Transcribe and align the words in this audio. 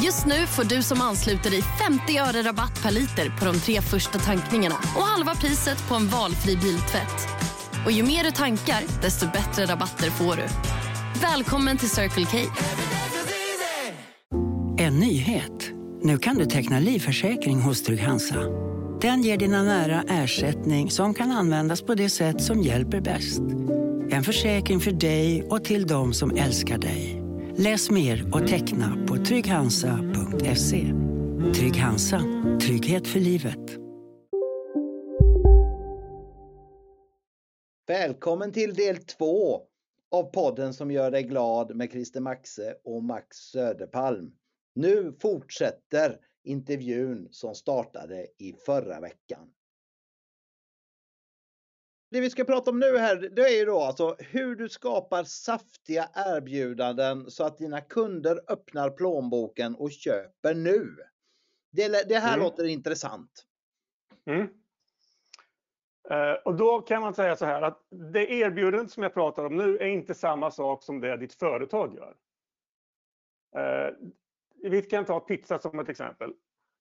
Just 0.00 0.26
nu 0.26 0.46
får 0.46 0.64
du 0.64 0.82
som 0.82 1.00
ansluter 1.00 1.50
dig 1.50 1.62
50 1.62 2.18
öre 2.18 2.42
rabatt 2.42 2.82
per 2.82 2.90
liter 2.90 3.38
på 3.38 3.44
de 3.44 3.60
tre 3.60 3.80
första 3.80 4.18
tankningarna 4.18 4.74
och 4.74 5.02
halva 5.02 5.34
priset 5.34 5.88
på 5.88 5.94
en 5.94 6.08
valfri 6.08 6.56
biltvätt. 6.56 7.28
Och 7.86 7.92
ju 7.92 8.02
mer 8.02 8.24
du 8.24 8.30
tankar, 8.30 9.02
desto 9.02 9.26
bättre 9.26 9.66
rabatter 9.66 10.10
får 10.10 10.36
du. 10.36 10.42
Välkommen 11.22 11.78
till 11.78 11.90
Circle 11.90 12.26
K. 12.26 12.38
En 14.78 15.00
nyhet. 15.00 15.70
Nu 16.02 16.18
kan 16.18 16.36
du 16.36 16.46
teckna 16.46 16.78
livförsäkring 16.78 17.60
hos 17.60 17.82
Trygg-Hansa. 17.82 18.40
Den 19.00 19.22
ger 19.22 19.36
dina 19.36 19.62
nära 19.62 20.04
ersättning 20.08 20.90
som 20.90 21.14
kan 21.14 21.30
användas 21.30 21.82
på 21.82 21.94
det 21.94 22.10
sätt 22.10 22.42
som 22.42 22.62
hjälper 22.62 23.00
bäst. 23.00 23.40
En 24.10 24.24
försäkring 24.24 24.80
för 24.80 24.92
dig 24.92 25.42
och 25.50 25.64
till 25.64 25.86
de 25.86 26.14
som 26.14 26.36
älskar 26.36 26.78
dig. 26.78 27.21
Läs 27.56 27.90
mer 27.90 28.34
och 28.34 28.48
teckna 28.48 29.06
på 29.08 29.16
trygghansa.se. 29.16 30.92
Trygg 31.54 31.76
Hansa. 31.76 32.20
Trygghet 32.60 33.06
för 33.06 33.20
livet. 33.20 33.78
Välkommen 37.86 38.52
till 38.52 38.74
del 38.74 38.96
två 38.96 39.60
av 40.10 40.22
podden 40.22 40.74
som 40.74 40.90
gör 40.90 41.10
dig 41.10 41.22
glad 41.22 41.76
med 41.76 41.90
Christer 41.90 42.20
Maxe 42.20 42.74
och 42.84 43.02
Max 43.04 43.36
Söderpalm. 43.36 44.32
Nu 44.74 45.16
fortsätter 45.22 46.18
intervjun 46.44 47.28
som 47.30 47.54
startade 47.54 48.26
i 48.38 48.52
förra 48.66 49.00
veckan. 49.00 49.48
Det 52.12 52.20
vi 52.20 52.30
ska 52.30 52.44
prata 52.44 52.70
om 52.70 52.78
nu 52.80 52.98
här, 52.98 53.16
det 53.16 53.42
är 53.42 53.58
ju 53.58 53.64
då 53.64 53.80
alltså 53.80 54.16
hur 54.18 54.56
du 54.56 54.68
skapar 54.68 55.24
saftiga 55.24 56.08
erbjudanden 56.14 57.30
så 57.30 57.44
att 57.44 57.58
dina 57.58 57.80
kunder 57.80 58.40
öppnar 58.48 58.90
plånboken 58.90 59.74
och 59.74 59.90
köper 59.90 60.54
nu. 60.54 60.96
Det, 61.70 62.08
det 62.08 62.18
här 62.18 62.34
Mm. 62.34 62.44
låter 62.44 62.64
intressant. 62.64 63.44
Mm. 64.26 64.48
Eh, 66.10 66.32
och 66.44 66.54
då 66.54 66.80
kan 66.80 67.02
man 67.02 67.14
säga 67.14 67.36
så 67.36 67.46
här 67.46 67.62
att 67.62 67.86
det 68.12 68.30
erbjudandet 68.30 68.90
som 68.90 69.02
jag 69.02 69.14
pratar 69.14 69.44
om 69.44 69.56
nu 69.56 69.78
är 69.78 69.86
inte 69.86 70.14
samma 70.14 70.50
sak 70.50 70.82
som 70.82 71.00
det 71.00 71.16
ditt 71.16 71.34
företag 71.34 71.94
gör. 71.94 72.16
Eh, 73.56 73.94
vi 74.70 74.82
kan 74.82 75.04
ta 75.04 75.20
pizza 75.20 75.58
som 75.58 75.78
ett 75.78 75.88
exempel. 75.88 76.32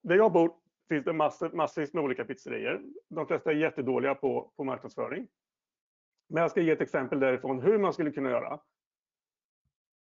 Där 0.03 0.15
jag 0.15 0.31
bor 0.31 0.53
finns 0.91 1.05
det 1.05 1.13
massor, 1.13 1.49
massvis 1.49 1.93
med 1.93 2.03
olika 2.03 2.25
pizzerior. 2.25 2.81
De 3.09 3.27
flesta 3.27 3.51
är 3.51 3.55
jättedåliga 3.55 4.15
på, 4.15 4.51
på 4.57 4.63
marknadsföring. 4.63 5.27
Men 6.29 6.41
jag 6.41 6.51
ska 6.51 6.61
ge 6.61 6.71
ett 6.71 6.81
exempel 6.81 7.19
därifrån 7.19 7.61
hur 7.61 7.77
man 7.79 7.93
skulle 7.93 8.11
kunna 8.11 8.29
göra. 8.29 8.59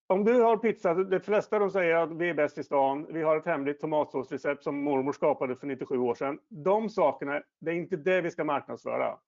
Om 0.08 0.24
du 0.24 0.42
har 0.42 0.58
pizza, 0.58 0.94
de 0.94 1.20
flesta 1.20 1.60
de 1.60 1.72
säger 1.72 1.96
att 1.96 2.12
vi 2.12 2.30
är 2.30 2.34
bäst 2.34 2.58
i 2.58 2.64
stan, 2.64 3.08
vi 3.14 3.22
har 3.22 3.38
ett 3.38 3.46
hemligt 3.46 3.80
tomatsåsrecept 3.80 4.64
som 4.64 4.84
mormor 4.84 5.14
skapade 5.14 5.56
för 5.56 5.68
97 5.68 5.98
år 5.98 6.16
sedan. 6.16 6.40
De 6.48 6.90
sakerna, 6.90 7.44
det 7.60 7.72
är 7.72 7.76
inte 7.76 7.96
det 7.96 8.22
vi 8.22 8.32
ska 8.32 8.44
marknadsföra 8.44 9.20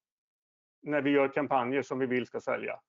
när 0.81 1.01
vi 1.01 1.09
gör 1.09 1.27
kampanjer 1.27 1.81
som 1.81 1.99
vi 1.99 2.05
vill 2.05 2.25
ska 2.25 2.39
sälja. 2.39 2.79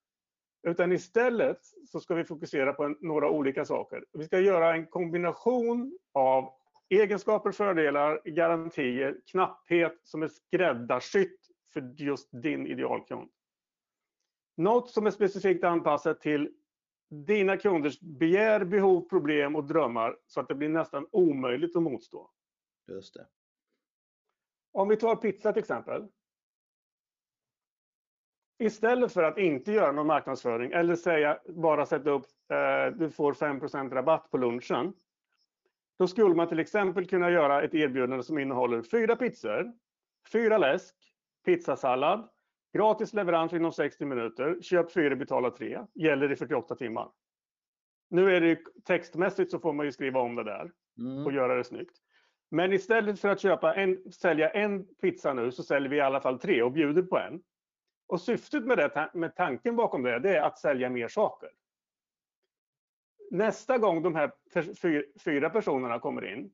Utan 0.62 0.93
istället 0.93 1.59
så 1.87 2.00
ska 2.00 2.15
vi 2.15 2.25
fokusera 2.25 2.73
på 2.73 2.84
en, 2.84 2.97
några 3.00 3.31
olika 3.31 3.65
saker. 3.65 4.04
Vi 4.12 4.25
ska 4.25 4.39
göra 4.39 4.75
en 4.75 4.87
kombination 4.87 5.99
av 6.12 6.62
egenskaper, 7.00 7.53
fördelar, 7.53 8.20
garantier, 8.25 9.20
knapphet 9.26 10.00
som 10.03 10.22
är 10.22 10.28
skräddarsytt 10.28 11.41
för 11.72 11.94
just 11.97 12.28
din 12.42 12.66
idealkund. 12.66 13.30
Något 14.56 14.91
som 14.91 15.06
är 15.06 15.10
specifikt 15.10 15.64
anpassat 15.64 16.20
till 16.20 16.54
dina 17.10 17.56
kunders 17.56 18.00
begär, 18.00 18.64
behov, 18.64 19.08
problem 19.08 19.56
och 19.56 19.64
drömmar 19.64 20.16
så 20.26 20.41
att 20.41 20.48
det 20.48 20.54
blir 20.54 20.69
nästan 20.69 21.06
omöjligt 21.12 21.76
att 21.76 21.82
motstå. 21.82 22.30
Just 22.88 23.14
det. 23.14 23.26
Om 24.72 24.88
vi 24.88 24.97
tar 24.97 25.16
pizza 25.16 25.53
till 25.53 25.60
exempel. 25.60 26.09
Istället 28.59 29.12
för 29.12 29.22
att 29.22 29.38
inte 29.38 29.72
göra 29.72 29.92
någon 29.92 30.06
marknadsföring 30.06 30.72
eller 30.72 30.97
säga 30.97 31.38
bara 31.48 31.86
sätta 31.86 32.10
upp 32.10 32.26
eh, 32.50 32.97
du 32.98 33.10
får 33.10 33.32
5% 33.32 33.91
rabatt 33.91 34.30
på 34.30 34.38
lunchen. 34.38 34.92
Då 35.98 36.06
skulle 36.06 36.34
man 36.34 36.48
till 36.48 36.58
exempel 36.58 37.06
kunna 37.06 37.30
göra 37.30 37.62
ett 37.62 37.75
erbjudande 37.75 38.22
som 38.22 38.38
innehåller 38.38 38.82
fyra 38.82 39.16
pizzor, 39.16 39.72
fyra 40.32 40.58
läsk, 40.58 40.97
pizzasallad, 41.44 42.28
gratis 42.75 43.12
leverans 43.12 43.53
inom 43.53 43.72
60 43.72 44.04
minuter, 44.04 44.62
köp 44.62 44.92
fyra, 44.92 45.16
betala 45.16 45.50
tre, 45.50 45.80
gäller 45.94 46.32
i 46.32 46.36
48 46.36 46.75
timmar. 46.75 47.10
Nu 48.10 48.36
är 48.36 48.41
det 48.41 48.58
textmässigt 48.84 49.50
så 49.50 49.58
får 49.58 49.72
man 49.72 49.86
ju 49.86 49.92
skriva 49.92 50.20
om 50.20 50.34
det 50.34 50.44
där 50.44 50.70
Mm. 50.98 51.26
och 51.26 51.32
göra 51.32 51.54
det 51.54 51.64
snyggt. 51.64 51.97
Men 52.50 52.72
istället 52.72 53.20
för 53.20 53.28
att 53.28 53.41
köpa 53.41 53.74
en, 53.74 54.12
sälja 54.12 54.50
en 54.50 54.86
pizza 54.94 55.34
nu 55.34 55.53
så 55.53 55.62
säljer 55.62 55.91
vi 55.91 55.97
i 55.97 56.00
alla 56.00 56.20
fall 56.20 56.38
tre 56.38 56.62
och 56.62 56.72
bjuder 56.72 57.03
på 57.03 57.19
en. 57.19 57.42
Och 58.06 58.20
syftet 58.20 58.64
med, 58.64 58.78
det, 58.78 59.10
med 59.14 59.36
tanken 59.36 59.76
bakom 59.76 60.03
det, 60.03 60.19
det 60.19 60.36
är 60.36 60.42
att 60.42 60.59
sälja 60.59 60.91
mer 60.91 61.09
saker. 61.09 61.48
Nästa 63.32 63.78
gång 63.78 64.03
de 64.03 64.15
här 64.15 64.32
fy- 64.54 64.75
fy- 64.75 65.12
fyra 65.25 65.50
personerna 65.50 65.98
kommer 65.98 66.25
in, 66.32 66.53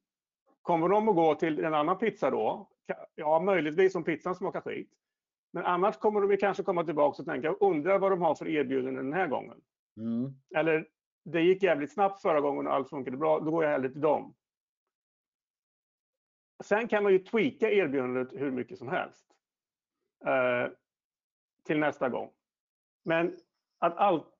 kommer 0.62 0.88
de 0.88 1.08
att 1.08 1.16
gå 1.16 1.34
till 1.34 1.64
en 1.64 1.74
annan 1.74 1.98
pizza 1.98 2.30
då? 2.30 2.70
Ja, 3.14 3.40
möjligtvis 3.40 3.94
om 3.94 4.04
pizzan 4.04 4.34
smakar 4.34 4.60
skit. 4.60 4.90
Men 5.52 5.64
annars 5.64 5.96
kommer 5.96 6.20
de 6.20 6.36
kanske 6.36 6.62
komma 6.62 6.84
tillbaka 6.84 7.22
och 7.22 7.28
tänka, 7.28 7.52
undrar 7.52 7.98
vad 7.98 8.12
de 8.12 8.22
har 8.22 8.34
för 8.34 8.48
erbjudanden 8.48 9.04
den 9.04 9.12
här 9.12 9.26
gången. 9.26 9.60
Mm. 9.96 10.32
Eller, 10.54 10.88
det 11.24 11.40
gick 11.40 11.62
jävligt 11.62 11.92
snabbt 11.92 12.22
förra 12.22 12.40
gången 12.40 12.66
och 12.66 12.72
allt 12.74 12.88
funkade 12.90 13.16
bra, 13.16 13.40
då 13.40 13.50
går 13.50 13.64
jag 13.64 13.70
hellre 13.70 13.88
till 13.88 14.00
dem. 14.00 14.34
Sen 16.64 16.88
kan 16.88 17.02
man 17.02 17.12
ju 17.12 17.18
tweaka 17.18 17.70
erbjudandet 17.70 18.32
hur 18.32 18.50
mycket 18.50 18.78
som 18.78 18.88
helst. 18.88 19.26
Eh, 20.26 20.72
till 21.64 21.78
nästa 21.78 22.08
gång. 22.08 22.30
Men 23.04 23.36
att 23.78 23.96
allt, 23.96 24.37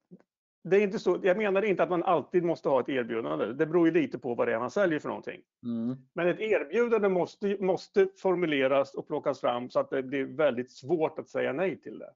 det 0.71 0.77
är 0.77 0.81
inte 0.81 0.99
så, 0.99 1.21
jag 1.23 1.37
menar 1.37 1.63
inte 1.63 1.83
att 1.83 1.91
man 1.91 2.03
alltid 2.03 2.45
måste 2.45 2.69
ha 2.69 2.81
ett 2.81 2.89
erbjudande. 2.89 3.47
Det 3.47 3.67
beror 3.67 3.87
ju 3.87 3.93
lite 3.95 4.19
på 4.19 4.35
vad 4.35 4.49
det 4.49 4.55
är 4.55 4.59
man 4.59 4.71
säljer 4.71 4.99
för 4.99 5.09
någonting. 5.09 5.41
Mm. 5.63 5.97
Men 6.13 6.29
ett 6.29 6.41
erbjudande 6.41 7.09
måste, 7.09 7.57
måste 7.61 8.09
formuleras 8.17 8.95
och 8.95 9.07
plockas 9.07 9.41
fram 9.41 9.71
så 9.71 9.81
att 9.81 9.91
det 9.91 10.03
blir 10.03 10.25
väldigt 10.25 10.73
svårt 10.73 11.19
att 11.19 11.29
säga 11.29 11.53
nej 11.53 11.81
till 11.81 11.99
det. 11.99 12.13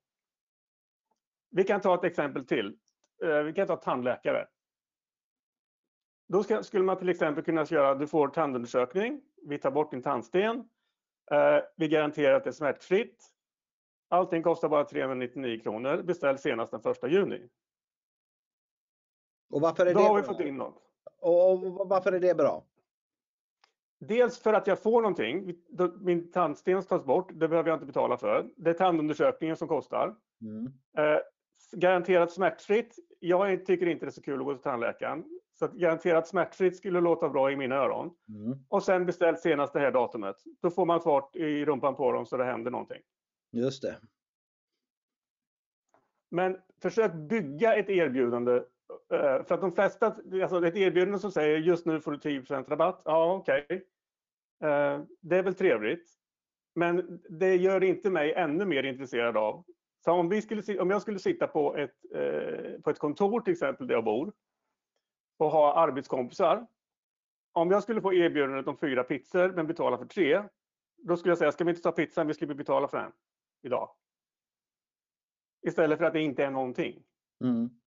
Vi 1.50 1.64
kan 1.64 1.80
ta 1.80 1.94
ett 1.94 2.04
exempel 2.04 2.46
till. 2.46 2.76
Eh, 3.24 3.42
Vi 3.42 3.52
kan 3.52 3.66
ta 3.66 3.76
tandläkare. 3.76 4.46
Då 6.28 6.42
ska, 6.42 6.62
skulle 6.62 6.84
man 6.84 6.98
till 6.98 7.08
exempel 7.08 7.44
kunna 7.44 7.64
göra, 7.64 7.94
du 7.94 8.06
får 8.06 8.28
tandundersökning, 8.28 9.20
vi 9.42 9.58
tar 9.58 9.70
bort 9.70 9.90
din 9.90 10.02
tandsten, 10.02 10.56
eh, 11.30 11.58
vi 11.76 11.88
garanterar 11.88 12.34
att 12.34 12.44
det 12.44 12.50
är 12.50 12.52
smärtfritt. 12.52 13.24
Allting 14.08 14.42
kostar 14.42 14.68
bara 14.68 14.84
399 14.84 15.60
kronor, 15.62 16.02
beställ 16.02 16.38
senast 16.38 16.72
den 16.72 16.92
1 16.92 17.08
juni. 17.08 17.48
Och 19.52 19.60
varför 19.60 19.86
är 19.86 19.94
Då 19.94 20.00
det 20.00 20.06
har 20.06 20.14
vi 20.14 20.22
bra? 20.22 20.32
fått 20.32 20.40
in 20.40 20.56
något. 20.56 20.82
Och 21.20 21.88
varför 21.88 22.12
är 22.12 22.20
det 22.20 22.36
bra? 22.36 22.64
Dels 24.00 24.38
för 24.38 24.52
att 24.52 24.66
jag 24.66 24.82
får 24.82 25.02
någonting. 25.02 25.54
Min 26.00 26.30
tandsten 26.32 26.82
tas 26.82 27.04
bort, 27.04 27.30
det 27.34 27.48
behöver 27.48 27.70
jag 27.70 27.76
inte 27.76 27.86
betala 27.86 28.16
för. 28.16 28.50
Det 28.56 28.70
är 28.70 28.74
tandundersökningen 28.74 29.56
som 29.56 29.68
kostar. 29.68 30.16
Mm. 30.40 30.66
Eh, 30.98 31.20
garanterat 31.72 32.32
smärtfritt. 32.32 32.96
Jag 33.18 33.66
tycker 33.66 33.86
inte 33.86 34.06
det 34.06 34.08
är 34.08 34.12
så 34.12 34.22
kul 34.22 34.40
att 34.40 34.44
gå 34.46 34.54
till 34.54 34.62
tandläkaren. 34.62 35.24
Så 35.58 35.68
garanterat 35.68 36.28
smärtfritt 36.28 36.76
skulle 36.76 37.00
låta 37.00 37.28
bra 37.28 37.52
i 37.52 37.56
mina 37.56 37.74
öron. 37.74 38.10
Mm. 38.28 38.58
Och 38.68 38.82
sen 38.82 39.06
beställt 39.06 39.40
senast 39.40 39.72
det 39.72 39.80
här 39.80 39.90
datumet. 39.90 40.36
Då 40.62 40.70
får 40.70 40.86
man 40.86 41.00
fart 41.00 41.36
i 41.36 41.64
rumpan 41.64 41.94
på 41.94 42.12
dem 42.12 42.26
så 42.26 42.36
det 42.36 42.44
händer 42.44 42.70
någonting. 42.70 43.00
Just 43.52 43.82
det. 43.82 43.96
Men 46.30 46.56
försök 46.82 47.12
bygga 47.14 47.74
ett 47.74 47.88
erbjudande. 47.88 48.62
Eh, 49.12 49.44
för 49.44 49.54
att 49.54 49.60
de 49.60 49.72
flesta, 49.72 50.06
alltså 50.06 50.66
ett 50.66 50.76
erbjudande 50.76 51.18
som 51.18 51.32
säger 51.32 51.58
just 51.58 51.86
nu 51.86 52.00
får 52.00 52.12
du 52.12 52.18
10 52.18 52.40
rabatt. 52.68 53.02
Ja, 53.04 53.34
okej. 53.34 53.64
Okay. 53.64 53.80
Det 55.20 55.36
är 55.36 55.42
väl 55.42 55.54
trevligt. 55.54 56.08
Men 56.74 57.22
det 57.28 57.56
gör 57.56 57.84
inte 57.84 58.10
mig 58.10 58.32
ännu 58.32 58.64
mer 58.64 58.82
intresserad 58.82 59.36
av. 59.36 59.64
Så 60.04 60.12
om, 60.12 60.28
vi 60.28 60.42
skulle, 60.42 60.80
om 60.80 60.90
jag 60.90 61.02
skulle 61.02 61.18
sitta 61.18 61.46
på 61.46 61.76
ett, 61.76 61.96
eh, 62.14 62.80
på 62.80 62.90
ett 62.90 62.98
kontor 62.98 63.40
till 63.40 63.52
exempel 63.52 63.86
där 63.86 63.94
jag 63.94 64.04
bor 64.04 64.32
och 65.38 65.50
ha 65.50 65.74
arbetskompisar. 65.74 66.66
Om 67.52 67.70
jag 67.70 67.82
skulle 67.82 68.00
få 68.00 68.12
erbjudandet 68.12 68.66
om 68.66 68.76
fyra 68.76 69.04
pizzor 69.04 69.52
men 69.52 69.66
betala 69.66 69.98
för 69.98 70.06
tre. 70.06 70.42
då 70.96 71.16
skulle 71.16 71.30
jag 71.30 71.38
säga, 71.38 71.52
ska 71.52 71.64
vi 71.64 71.70
inte 71.70 71.82
ta 71.82 71.92
pizzan, 71.92 72.26
vi 72.26 72.34
slipper 72.34 72.54
betala 72.54 72.88
för 72.88 72.98
den 72.98 73.12
idag. 73.62 73.90
Istället 75.66 75.98
för 75.98 76.04
att 76.04 76.12
det 76.12 76.20
inte 76.20 76.44
är 76.44 76.50
någonting. 76.50 77.04
Mm. 77.44 77.81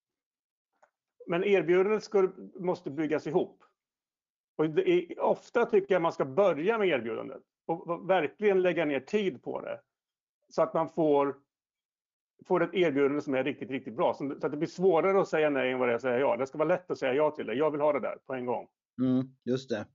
Men 1.28 1.44
erbjudandet 1.44 2.04
ska, 2.04 2.32
måste 2.56 2.92
byggas 2.92 3.28
ihop. 3.28 3.64
Och 4.58 4.66
är, 4.66 5.20
ofta 5.20 5.66
tycker 5.66 5.96
jag 5.96 6.02
man 6.02 6.14
ska 6.14 6.26
börja 6.26 6.78
med 6.78 6.88
erbjudandet 6.88 7.42
och 7.66 8.10
verkligen 8.10 8.62
lägga 8.62 8.86
ner 8.86 9.00
tid 9.00 9.44
på 9.44 9.62
det. 9.62 9.82
Så 10.50 10.62
att 10.62 10.74
man 10.74 10.90
får, 10.90 11.36
får 12.46 12.64
ett 12.64 12.74
erbjudande 12.74 13.22
som 13.22 13.34
är 13.34 13.44
riktigt, 13.44 13.70
riktigt 13.70 13.96
bra. 13.96 14.14
Så 14.14 14.32
att 14.32 14.52
det 14.52 14.58
blir 14.58 14.68
svårare 14.68 15.22
att 15.22 15.28
säga 15.28 15.50
nej 15.50 15.72
än 15.72 15.80
vad 15.80 15.88
det 15.88 15.92
är 15.92 15.96
att 15.96 16.02
säga 16.02 16.20
ja. 16.20 16.38
Det 16.38 16.48
ska 16.48 16.58
vara 16.58 16.68
lätt 16.68 16.92
att 16.92 16.98
säga 16.98 17.14
ja 17.14 17.32
till 17.32 17.46
det. 17.46 17.54
Jag 17.54 17.72
vill 17.72 17.82
ha 17.82 17.94
det 17.94 18.00
där 18.00 18.18
på 18.26 18.34
en 18.34 18.46
gång. 18.46 18.68
Mm, 19.02 19.28
just 19.44 19.70
det. 19.70 19.86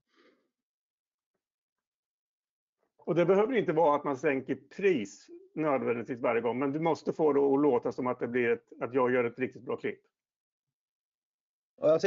Och 2.99 3.15
det 3.15 3.27
behöver 3.27 3.57
inte 3.57 3.73
vara 3.73 3.97
att 3.97 4.05
man 4.05 4.17
sänker 4.17 4.55
pris 4.77 5.27
nödvändigtvis 5.55 6.21
varje 6.21 6.41
gång, 6.41 6.59
men 6.59 6.73
du 6.73 6.81
måste 6.81 7.13
få 7.13 7.33
det 7.33 7.41
att 7.41 7.63
låta 7.63 7.93
som 7.93 8.07
att, 8.07 8.19
det 8.19 8.29
blir 8.29 8.49
ett, 8.51 8.73
att 8.81 8.95
jag 8.95 9.13
gör 9.13 9.25
ett 9.25 9.39
riktigt 9.39 9.63
bra 9.63 9.77
klipp. 9.77 10.01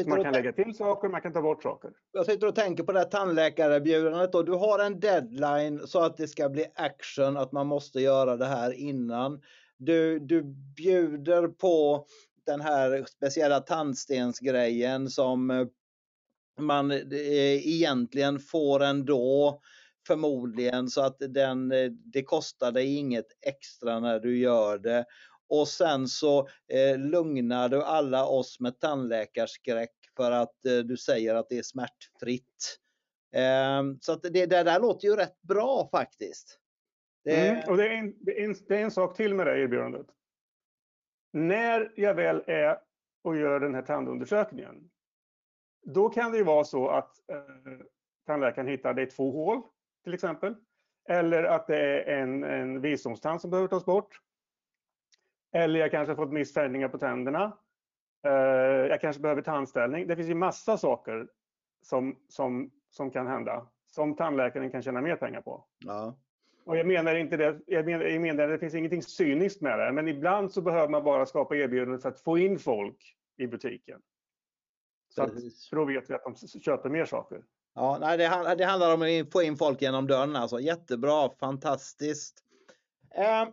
Man 0.06 0.24
kan 0.24 0.34
lägga 0.34 0.54
till 0.54 0.75
saker, 0.75 1.10
man 1.10 1.22
kan 1.22 1.34
ta 1.34 1.42
bort 1.42 1.64
saker. 1.64 1.92
Jag 2.12 2.25
sitter 2.25 2.48
och 2.48 2.56
tänker 2.56 2.84
på 2.84 2.92
det 2.92 3.00
här 3.00 3.06
tandläkarerbjudandet. 3.06 4.31
Du 4.31 4.52
har 4.52 4.80
en 4.80 5.00
deadline 5.00 5.88
så 5.88 6.00
att 6.00 6.18
det 6.18 6.28
ska 6.28 6.50
bli 6.50 6.66
action, 6.75 7.38
att 7.38 7.52
man 7.52 7.68
måste 7.68 8.00
göra 8.02 8.38
det 8.38 8.46
här 8.46 8.72
innan. 8.72 9.42
Du, 9.78 10.20
du 10.20 10.44
bjuder 10.75 11.48
på 11.48 12.06
den 12.46 12.62
här 12.62 13.06
speciella 13.10 13.60
tandstensgrejen 13.60 15.10
som 15.10 15.52
eh, 15.52 15.68
man 16.60 16.92
eh, 16.92 17.68
egentligen 17.68 18.40
får 18.40 18.84
ändå 18.84 19.62
förmodligen 20.08 20.90
så 20.90 21.02
att 21.02 21.18
den, 21.20 21.72
eh, 21.72 21.92
det 21.92 22.24
kostar 22.24 22.72
dig 22.72 22.96
inget 22.96 23.28
extra 23.42 24.00
när 24.00 24.20
du 24.20 24.38
gör 24.38 24.78
det. 24.78 25.06
Och 25.54 25.68
sen 25.68 26.08
så 26.08 26.48
eh, 26.68 26.98
lugnar 26.98 27.70
du 27.70 27.84
alla 27.84 28.26
oss 28.26 28.60
med 28.60 28.80
tandläkarskräck 28.80 29.92
för 30.18 30.32
att 30.32 30.66
eh, 30.66 30.78
du 30.78 30.98
säger 30.98 31.36
att 31.36 31.50
det 31.50 31.58
är 31.58 31.64
smärtfritt. 31.64 32.80
Eh, 33.36 33.84
så 34.02 34.12
att 34.12 34.22
det, 34.22 34.30
det 34.30 34.64
där 34.64 34.80
låter 34.80 35.08
ju 35.08 35.16
rätt 35.16 35.42
bra 35.42 35.90
faktiskt. 35.92 36.60
Det... 37.24 37.48
Mm, 37.48 37.70
och 37.70 37.78
det 37.78 37.88
är, 37.88 37.94
en, 37.94 38.16
det, 38.20 38.42
är 38.42 38.46
en, 38.46 38.56
det 38.68 38.78
är 38.78 38.84
en 38.84 38.92
sak 38.92 39.18
till 39.18 39.36
med 39.36 39.48
det 39.48 39.60
erbjudandet. 39.60 40.08
När 41.34 41.94
jag 41.96 42.14
väl 42.14 42.44
är 42.48 42.80
och 43.24 43.38
gör 43.38 43.60
den 43.60 43.76
här 43.76 43.82
tandundersökningen, 43.82 44.90
då 45.86 46.10
kan 46.10 46.32
det 46.32 46.38
ju 46.38 46.44
vara 46.44 46.64
så 46.64 46.90
att 46.90 47.30
eh, 47.30 47.86
tandläkaren 48.28 48.68
hittar 48.68 48.94
det 48.94 49.02
i 49.02 49.06
två 49.06 49.32
hål 49.32 49.62
till 50.04 50.14
exempel. 50.14 50.56
Eller 51.10 51.44
att 51.44 51.68
det 51.68 51.78
är 51.78 52.22
en, 52.22 52.44
en 52.44 52.82
visdomstand 52.82 53.42
som 53.42 53.50
behöver 53.50 53.68
tas 53.68 53.86
bort. 53.86 54.20
Eller 55.54 55.80
jag 55.80 55.92
kanske 55.92 56.12
har 56.12 56.16
fått 56.16 56.34
missfärgningar 56.34 56.90
på 56.90 56.98
tänderna. 56.98 57.58
Uh, 58.28 58.32
jag 58.90 59.02
kanske 59.02 59.22
behöver 59.22 59.42
tandställning. 59.42 60.08
Det 60.08 60.16
finns 60.16 60.30
ju 60.30 60.36
massa 60.36 60.78
saker 60.78 61.28
som, 61.82 62.20
som, 62.30 62.72
som 62.90 63.12
kan 63.12 63.28
hända 63.28 63.68
som 63.96 64.16
tandläkaren 64.16 64.72
kan 64.72 64.82
tjäna 64.82 65.02
mer 65.02 65.16
pengar 65.16 65.42
på. 65.42 65.66
Ja. 65.80 66.18
Och 66.66 66.78
jag 66.78 66.88
menar 66.88 67.16
inte 67.16 67.38
det, 67.38 67.60
jag 67.68 67.86
menar, 67.86 68.06
jag 68.06 68.22
menar 68.22 68.48
det 68.48 68.60
finns 68.60 68.74
ingenting 68.74 69.04
cyniskt 69.04 69.62
med 69.62 69.80
det, 69.80 69.92
men 69.92 70.08
ibland 70.08 70.52
så 70.52 70.62
behöver 70.62 70.90
man 70.90 71.04
bara 71.04 71.26
skapa 71.26 71.56
erbjudanden 71.56 72.00
för 72.00 72.10
att 72.10 72.20
få 72.20 72.38
in 72.38 72.60
folk 72.60 73.16
i 73.38 73.48
butiken. 73.48 74.02
Så 75.10 75.24
att, 75.24 75.32
för 75.70 75.76
då 75.76 75.86
vet 75.86 76.10
vi 76.10 76.14
att 76.14 76.24
de 76.24 76.62
köper 76.62 76.90
mer 76.90 77.06
saker. 77.06 77.44
Ja, 77.76 77.98
nej, 78.02 78.18
det, 78.18 78.56
det 78.58 78.66
handlar 78.66 78.94
om 78.94 79.02
att 79.02 79.32
få 79.32 79.44
in 79.44 79.58
folk 79.58 79.82
genom 79.82 80.08
dörren 80.08 80.36
alltså. 80.36 80.60
Jättebra, 80.60 81.30
fantastiskt. 81.40 82.44
Eh, 83.16 83.48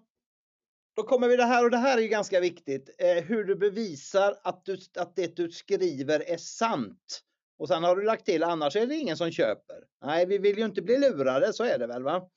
då 0.96 1.02
kommer 1.02 1.28
vi 1.28 1.36
det 1.36 1.44
här 1.44 1.64
och 1.64 1.70
det 1.70 1.76
här 1.76 1.98
är 1.98 2.02
ju 2.02 2.08
ganska 2.08 2.40
viktigt. 2.40 2.90
Eh, 2.98 3.24
hur 3.24 3.44
du 3.44 3.56
bevisar 3.56 4.34
att, 4.42 4.64
du, 4.64 4.78
att 4.98 5.16
det 5.16 5.36
du 5.36 5.50
skriver 5.50 6.30
är 6.30 6.36
sant. 6.36 7.20
Och 7.58 7.68
sen 7.68 7.84
har 7.84 7.96
du 7.96 8.02
lagt 8.02 8.26
till 8.26 8.42
annars 8.42 8.76
är 8.76 8.86
det 8.86 8.94
ingen 8.94 9.16
som 9.16 9.30
köper. 9.30 9.76
Nej, 10.04 10.26
vi 10.26 10.38
vill 10.38 10.58
ju 10.58 10.64
inte 10.64 10.82
bli 10.82 10.98
lurade, 10.98 11.52
så 11.52 11.64
är 11.64 11.78
det 11.78 11.86
väl 11.86 12.02
va? 12.02 12.30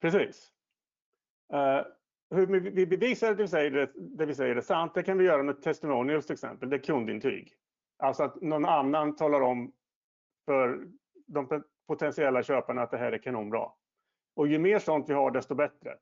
Precis. 0.00 0.52
Uh, 1.54 1.86
hur 2.30 2.46
vi 2.46 2.86
bevisar 2.86 3.32
att 3.32 3.38
vi 3.38 3.48
säger 3.48 3.70
det, 3.70 3.90
det 3.94 4.26
vi 4.26 4.34
säger 4.34 4.56
är 4.56 4.60
sant, 4.60 4.94
det 4.94 5.02
kan 5.02 5.18
vi 5.18 5.24
göra 5.24 5.42
med 5.42 5.62
testimonials 5.62 6.26
till 6.26 6.34
exempel, 6.34 6.70
det 6.70 6.76
är 6.76 6.80
kundintyg. 6.80 7.54
Alltså 7.98 8.22
att 8.22 8.42
någon 8.42 8.64
annan 8.64 9.16
talar 9.16 9.40
om 9.40 9.72
för 10.44 10.88
de 11.26 11.62
potentiella 11.86 12.42
köparna 12.42 12.82
att 12.82 12.90
det 12.90 12.98
här 12.98 13.12
är 13.12 13.18
kanonbra. 13.18 13.72
Och 14.36 14.48
ju 14.48 14.58
mer 14.58 14.78
sånt 14.78 15.08
vi 15.08 15.14
har, 15.14 15.30
desto 15.30 15.54
bättre. 15.54 15.96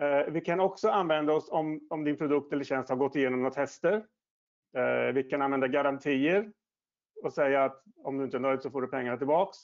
Eh, 0.00 0.32
vi 0.32 0.40
kan 0.40 0.60
också 0.60 0.88
använda 0.88 1.32
oss 1.32 1.48
om, 1.50 1.80
om 1.90 2.04
din 2.04 2.16
produkt 2.16 2.52
eller 2.52 2.64
tjänst 2.64 2.88
har 2.88 2.96
gått 2.96 3.16
igenom 3.16 3.42
några 3.42 3.54
tester. 3.54 3.94
Eh, 4.76 5.12
vi 5.14 5.22
kan 5.22 5.42
använda 5.42 5.68
garantier 5.68 6.52
och 7.22 7.32
säga 7.32 7.64
att 7.64 7.82
om 8.04 8.18
du 8.18 8.24
inte 8.24 8.36
är 8.36 8.40
nöjd 8.40 8.62
så 8.62 8.70
får 8.70 8.82
du 8.82 8.88
pengarna 8.88 9.16
tillbaks. 9.16 9.58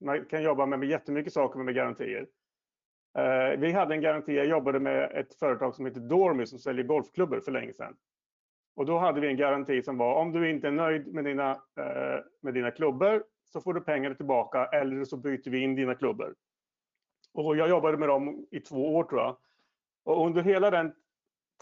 Man 0.00 0.24
kan 0.24 0.42
jobba 0.42 0.66
med, 0.66 0.78
med 0.78 0.88
jättemycket 0.88 1.32
saker 1.32 1.58
med 1.58 1.74
garantier. 1.74 2.26
Eh, 3.18 3.58
vi 3.58 3.72
hade 3.72 3.94
en 3.94 4.00
garanti, 4.00 4.36
jag 4.36 4.46
jobbade 4.46 4.80
med 4.80 5.10
ett 5.12 5.34
företag 5.34 5.74
som 5.74 5.86
heter 5.86 6.00
Dormy 6.00 6.46
som 6.46 6.58
säljer 6.58 6.84
golfklubbor 6.84 7.40
för 7.40 7.52
länge 7.52 7.72
sedan. 7.72 7.96
Och 8.76 8.86
då 8.86 8.98
hade 8.98 9.20
vi 9.20 9.28
en 9.28 9.36
garanti 9.36 9.82
som 9.82 9.98
var 9.98 10.14
om 10.14 10.32
du 10.32 10.50
inte 10.50 10.68
är 10.68 10.72
nöjd 10.72 11.14
med 11.14 11.24
dina, 11.24 11.62
med 12.42 12.54
dina 12.54 12.70
klubbor 12.70 13.24
så 13.52 13.60
får 13.60 13.74
du 13.74 13.80
pengar 13.80 14.14
tillbaka 14.14 14.64
eller 14.64 15.04
så 15.04 15.16
byter 15.16 15.50
vi 15.50 15.58
in 15.58 15.74
dina 15.74 15.94
klubbor. 15.94 16.34
Och 17.34 17.56
jag 17.56 17.68
jobbade 17.68 17.96
med 17.96 18.08
dem 18.08 18.46
i 18.50 18.60
två 18.60 18.96
år 18.96 19.04
tror 19.04 19.20
jag. 19.20 19.36
Och 20.08 20.26
under 20.26 20.42
hela 20.42 20.70
den 20.70 20.92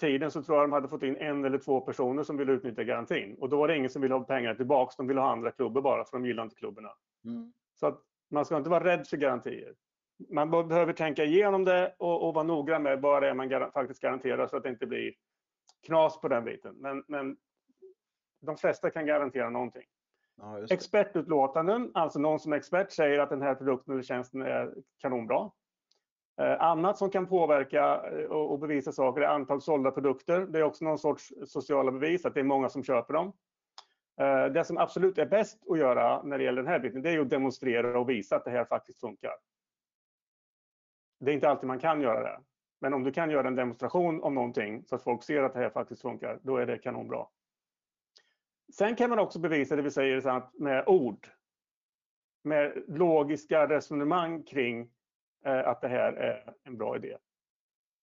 tiden 0.00 0.30
så 0.30 0.42
tror 0.42 0.58
jag 0.58 0.64
de 0.64 0.72
hade 0.72 0.88
fått 0.88 1.02
in 1.02 1.16
en 1.16 1.44
eller 1.44 1.58
två 1.58 1.80
personer 1.80 2.22
som 2.22 2.36
ville 2.36 2.52
utnyttja 2.52 2.84
garantin. 2.84 3.36
Och 3.40 3.48
då 3.48 3.56
var 3.58 3.68
det 3.68 3.76
ingen 3.76 3.90
som 3.90 4.02
ville 4.02 4.14
ha 4.14 4.24
pengarna 4.24 4.54
tillbaka, 4.54 4.94
de 4.96 5.06
ville 5.06 5.20
ha 5.20 5.30
andra 5.30 5.50
klubbor 5.50 5.82
bara 5.82 6.04
för 6.04 6.12
de 6.12 6.26
gillar 6.26 6.42
inte 6.42 6.56
klubborna. 6.56 6.88
Mm. 7.24 7.52
Så 7.74 7.86
att 7.86 7.98
man 8.30 8.44
ska 8.44 8.56
inte 8.56 8.70
vara 8.70 8.84
rädd 8.84 9.06
för 9.06 9.16
garantier. 9.16 9.74
Man 10.30 10.50
behöver 10.50 10.92
tänka 10.92 11.24
igenom 11.24 11.64
det 11.64 11.94
och, 11.98 12.28
och 12.28 12.34
vara 12.34 12.44
noggrann 12.44 12.82
med 12.82 13.00
vad 13.00 13.22
det 13.22 13.28
är 13.28 13.34
man 13.34 13.48
gar 13.48 13.70
faktiskt 13.70 14.00
garanterar 14.00 14.46
så 14.46 14.56
att 14.56 14.62
det 14.62 14.68
inte 14.68 14.86
blir 14.86 15.14
knas 15.86 16.20
på 16.20 16.28
den 16.28 16.44
biten. 16.44 16.74
Men, 16.74 17.04
men 17.08 17.36
de 18.40 18.56
flesta 18.56 18.90
kan 18.90 19.06
garantera 19.06 19.50
någonting. 19.50 19.86
Ja, 20.36 20.66
Expertutlåtanden, 20.70 21.90
alltså 21.94 22.18
någon 22.18 22.40
som 22.40 22.52
är 22.52 22.56
expert 22.56 22.92
säger 22.92 23.18
att 23.18 23.30
den 23.30 23.42
här 23.42 23.54
produkten 23.54 23.94
eller 23.94 24.02
tjänsten 24.02 24.42
är 24.42 24.74
kanonbra. 24.98 25.50
Eh, 26.40 26.62
annat 26.62 26.98
som 26.98 27.10
kan 27.10 27.26
påverka 27.26 28.10
eh, 28.10 28.24
och, 28.24 28.58
bevisa 28.58 28.92
saker 28.92 29.20
är 29.20 29.26
antal 29.26 29.60
sålda 29.60 29.90
produkter. 29.90 30.40
Det 30.40 30.58
är 30.58 30.62
också 30.62 30.84
någon 30.84 30.98
sorts 30.98 31.32
sociala 31.46 31.92
bevis, 31.92 32.26
att 32.26 32.34
det 32.34 32.40
är 32.40 32.44
många 32.44 32.68
som 32.68 32.84
köper 32.84 33.14
dem. 33.14 33.32
Eh, 34.20 34.46
det 34.46 34.64
som 34.64 34.78
absolut 34.78 35.18
är 35.18 35.26
bäst 35.26 35.70
att 35.70 35.78
göra 35.78 36.22
när 36.22 36.38
det 36.38 36.44
gäller 36.44 36.62
den 36.62 36.72
här 36.72 36.78
biten, 36.78 37.02
det 37.02 37.10
är 37.10 37.20
att 37.20 37.30
demonstrera 37.30 38.00
och 38.00 38.10
visa 38.10 38.36
att 38.36 38.44
det 38.44 38.50
här 38.50 38.64
faktiskt 38.64 39.00
funkar. 39.00 39.32
Det 41.20 41.30
är 41.30 41.34
inte 41.34 41.48
alltid 41.48 41.66
man 41.66 41.78
kan 41.78 42.00
göra 42.00 42.22
det. 42.22 42.40
Men 42.80 42.94
om 42.94 43.02
du 43.02 43.12
kan 43.12 43.30
göra 43.30 43.48
en 43.48 43.54
demonstration 43.54 44.22
om 44.22 44.34
någonting 44.34 44.84
så 44.86 44.94
att 44.94 45.02
folk 45.02 45.22
ser 45.22 45.42
att 45.42 45.54
det 45.54 45.58
här 45.58 45.70
faktiskt 45.70 46.02
funkar, 46.02 46.38
då 46.42 46.56
är 46.56 46.66
det 46.66 46.78
kanonbra. 46.78 47.26
Sen 48.72 48.96
kan 48.96 49.10
man 49.10 49.18
också 49.18 49.38
bevisa 49.38 49.76
det 49.76 49.82
vi 49.82 49.90
säger 49.90 50.42
med 50.62 50.84
ord. 50.86 51.28
Med 52.44 52.84
logiska 52.88 53.68
resonemang 53.68 54.42
kring 54.42 54.90
att 55.50 55.80
det 55.80 55.88
här 55.88 56.12
är 56.12 56.54
en 56.64 56.78
bra 56.78 56.96
idé. 56.96 57.16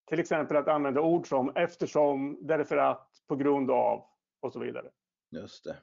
Till 0.05 0.19
exempel 0.19 0.57
att 0.57 0.67
använda 0.67 1.01
ord 1.01 1.27
som 1.27 1.55
eftersom, 1.55 2.37
därför 2.41 2.77
att, 2.77 3.09
på 3.27 3.35
grund 3.35 3.71
av 3.71 4.05
och 4.39 4.53
så 4.53 4.59
vidare. 4.59 4.89
Just 5.29 5.63
det. 5.63 5.77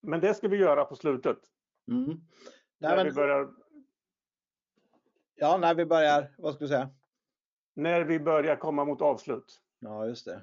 Men 0.00 0.20
det 0.20 0.34
ska 0.34 0.48
vi 0.48 0.56
göra 0.56 0.84
på 0.84 0.96
slutet. 0.96 1.38
Mm. 1.90 2.20
När 2.78 2.96
men... 2.96 3.06
vi 3.06 3.12
börjar 3.12 3.48
Ja, 5.40 5.56
när 5.56 5.74
vi 5.74 5.86
börjar, 5.86 6.30
vad 6.38 6.54
ska 6.54 6.64
du 6.64 6.68
säga? 6.68 6.90
När 7.74 8.04
vi 8.04 8.20
börjar 8.20 8.56
komma 8.56 8.84
mot 8.84 9.02
avslut. 9.02 9.60
Ja, 9.78 10.06
just 10.06 10.24
det. 10.24 10.42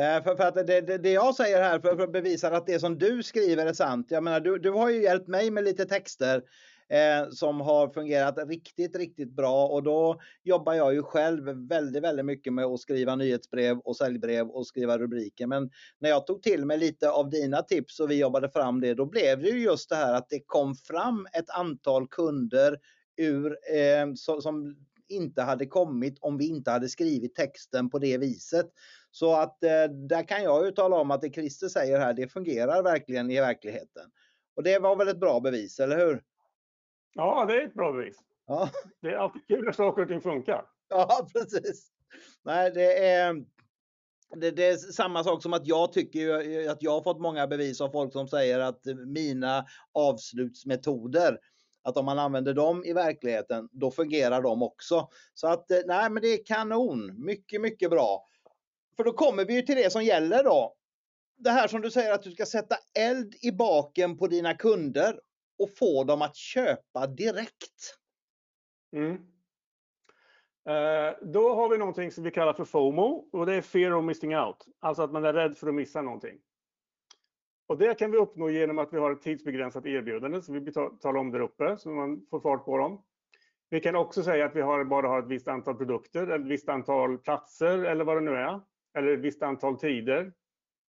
Eh, 0.00 0.22
för, 0.22 0.36
för 0.36 0.44
att 0.44 0.54
det, 0.54 0.80
det, 0.80 0.98
det, 0.98 1.12
jag 1.12 1.34
säger 1.34 1.62
här 1.62 1.80
för, 1.80 1.96
för 1.96 2.04
att 2.04 2.12
bevisa 2.12 2.56
att 2.56 2.66
det 2.66 2.80
som 2.80 2.98
du 2.98 3.22
skriver 3.22 3.66
är 3.66 3.72
sant. 3.72 4.10
Jag 4.10 4.24
menar, 4.24 4.40
du, 4.40 4.58
du 4.58 4.70
har 4.70 4.90
ju 4.90 5.02
hjälpt 5.02 5.28
mig 5.28 5.50
med 5.50 5.64
lite 5.64 5.84
texter 5.84 6.42
eh, 6.88 7.30
som 7.30 7.60
har 7.60 7.88
fungerat 7.88 8.48
riktigt, 8.48 8.96
riktigt 8.96 9.30
bra 9.30 9.66
och 9.66 9.82
då 9.82 10.20
jobbar 10.42 10.74
jag 10.74 10.94
ju 10.94 11.02
själv 11.02 11.68
väldigt, 11.68 12.02
väldigt 12.02 12.26
mycket 12.26 12.52
med 12.52 12.64
att 12.64 12.80
skriva 12.80 13.16
nyhetsbrev 13.16 13.78
och 13.78 13.96
säljbrev 13.96 14.48
och 14.48 14.66
skriva 14.66 14.98
rubriker. 14.98 15.46
Men 15.46 15.70
när 15.98 16.10
jag 16.10 16.26
tog 16.26 16.42
till 16.42 16.64
mig 16.64 16.78
lite 16.78 17.10
av 17.10 17.30
dina 17.30 17.62
tips 17.62 18.00
och 18.00 18.10
vi 18.10 18.18
jobbade 18.18 18.48
fram 18.48 18.80
det, 18.80 18.94
då 18.94 19.06
blev 19.06 19.42
det 19.42 19.48
ju 19.48 19.62
just 19.62 19.88
det 19.88 19.96
här 19.96 20.14
att 20.14 20.28
det 20.28 20.40
kom 20.46 20.74
fram 20.74 21.26
ett 21.32 21.50
antal 21.50 22.08
kunder 22.08 22.78
ur, 23.16 23.58
eh, 23.74 24.14
så, 24.14 24.40
som 24.40 24.76
inte 25.08 25.42
hade 25.42 25.66
kommit 25.66 26.18
om 26.20 26.38
vi 26.38 26.48
inte 26.48 26.70
hade 26.70 26.88
skrivit 26.88 27.34
texten 27.34 27.90
på 27.90 27.98
det 27.98 28.18
viset. 28.18 28.66
Så 29.10 29.34
att 29.34 29.62
eh, 29.62 29.84
där 30.08 30.28
kan 30.28 30.42
jag 30.42 30.66
ju 30.66 30.72
tala 30.72 30.96
om 30.96 31.10
att 31.10 31.20
det 31.20 31.34
Christer 31.34 31.68
säger 31.68 31.98
här, 31.98 32.12
det 32.12 32.28
fungerar 32.28 32.82
verkligen 32.82 33.30
i 33.30 33.40
verkligheten. 33.40 34.10
Och 34.56 34.62
det 34.62 34.78
var 34.78 34.96
väl 34.96 35.08
ett 35.08 35.20
bra 35.20 35.40
bevis, 35.40 35.80
eller 35.80 35.98
hur? 35.98 36.22
Ja, 37.16 37.44
det 37.44 37.62
är 37.62 37.66
ett 37.66 37.74
bra 37.74 37.92
bevis. 37.92 38.16
Ja, 38.46 38.70
Det 39.02 39.08
är 39.08 39.16
alltid 39.16 39.46
kul 39.46 39.64
när 39.64 39.72
saker 39.72 40.02
och 40.02 40.08
ting 40.08 40.20
funkar. 40.20 40.64
ja 40.88 41.28
precis. 41.32 41.90
Nej, 42.44 42.70
det 42.70 43.04
är, 43.06 43.34
det, 44.36 44.50
det 44.50 44.66
är 44.66 44.76
samma 44.76 45.24
sak 45.24 45.42
som 45.42 45.52
att 45.52 45.66
jag 45.66 45.92
tycker 45.92 46.68
att 46.70 46.82
jag 46.82 46.90
har 46.90 47.02
fått 47.02 47.20
många 47.20 47.46
bevis 47.46 47.80
av 47.80 47.90
folk 47.90 48.12
som 48.12 48.28
säger 48.28 48.58
att 48.58 48.80
mina 49.06 49.64
avslutsmetoder 49.92 51.38
att 51.82 51.96
om 51.96 52.04
man 52.04 52.18
använder 52.18 52.54
dem 52.54 52.84
i 52.84 52.92
verkligheten, 52.92 53.68
då 53.72 53.90
fungerar 53.90 54.42
de 54.42 54.62
också. 54.62 55.08
Så 55.34 55.48
att 55.48 55.70
eh, 55.70 55.78
nej, 55.86 56.10
men 56.10 56.22
det 56.22 56.28
är 56.28 56.44
kanon. 56.44 57.24
Mycket, 57.24 57.60
mycket 57.60 57.90
bra. 57.90 58.26
För 58.96 59.04
då 59.04 59.12
kommer 59.12 59.44
vi 59.44 59.54
ju 59.54 59.62
till 59.62 59.76
det 59.76 59.92
som 59.92 60.04
gäller 60.04 60.44
då. 60.44 60.74
Det 61.38 61.50
här 61.50 61.68
som 61.68 61.80
du 61.80 61.90
säger 61.90 62.12
att 62.12 62.22
du 62.22 62.30
ska 62.30 62.46
sätta 62.46 62.76
eld 62.98 63.34
i 63.42 63.52
baken 63.52 64.18
på 64.18 64.26
dina 64.26 64.54
kunder 64.54 65.20
och 65.58 65.76
få 65.76 66.04
dem 66.04 66.22
att 66.22 66.36
köpa 66.36 67.06
direkt. 67.06 67.98
Mm. 68.92 69.12
Eh, 70.68 71.16
då 71.22 71.54
har 71.54 71.68
vi 71.68 71.78
någonting 71.78 72.10
som 72.10 72.24
vi 72.24 72.30
kallar 72.30 72.52
för 72.52 72.64
FOMO 72.64 73.28
och 73.32 73.46
det 73.46 73.54
är 73.54 73.62
fear 73.62 73.94
of 73.94 74.04
missing 74.04 74.36
out. 74.36 74.66
Alltså 74.80 75.02
att 75.02 75.12
man 75.12 75.24
är 75.24 75.32
rädd 75.32 75.56
för 75.56 75.68
att 75.68 75.74
missa 75.74 76.02
någonting. 76.02 76.38
Och 77.66 77.78
det 77.78 77.98
kan 77.98 78.10
vi 78.10 78.18
uppnå 78.18 78.50
genom 78.50 78.78
att 78.78 78.92
vi 78.92 78.98
har 78.98 79.12
ett 79.12 79.22
tidsbegränsat 79.22 79.86
erbjudande 79.86 80.42
som 80.42 80.64
vi 80.64 80.72
talar 80.72 81.16
om 81.16 81.30
där 81.30 81.40
uppe 81.40 81.76
så 81.78 81.88
man 81.88 82.26
får 82.30 82.40
fart 82.40 82.64
på 82.64 82.78
dem. 82.78 83.02
Vi 83.68 83.80
kan 83.80 83.96
också 83.96 84.22
säga 84.22 84.46
att 84.46 84.56
vi 84.56 84.60
har, 84.60 84.84
bara 84.84 85.08
har 85.08 85.22
ett 85.22 85.28
visst 85.28 85.48
antal 85.48 85.74
produkter, 85.74 86.22
eller 86.22 86.38
ett 86.44 86.50
visst 86.50 86.68
antal 86.68 87.18
platser 87.18 87.78
eller 87.78 88.04
vad 88.04 88.16
det 88.16 88.20
nu 88.20 88.36
är. 88.36 88.60
Eller 88.98 89.12
ett 89.12 89.20
visst 89.20 89.42
antal 89.42 89.78
tider. 89.78 90.32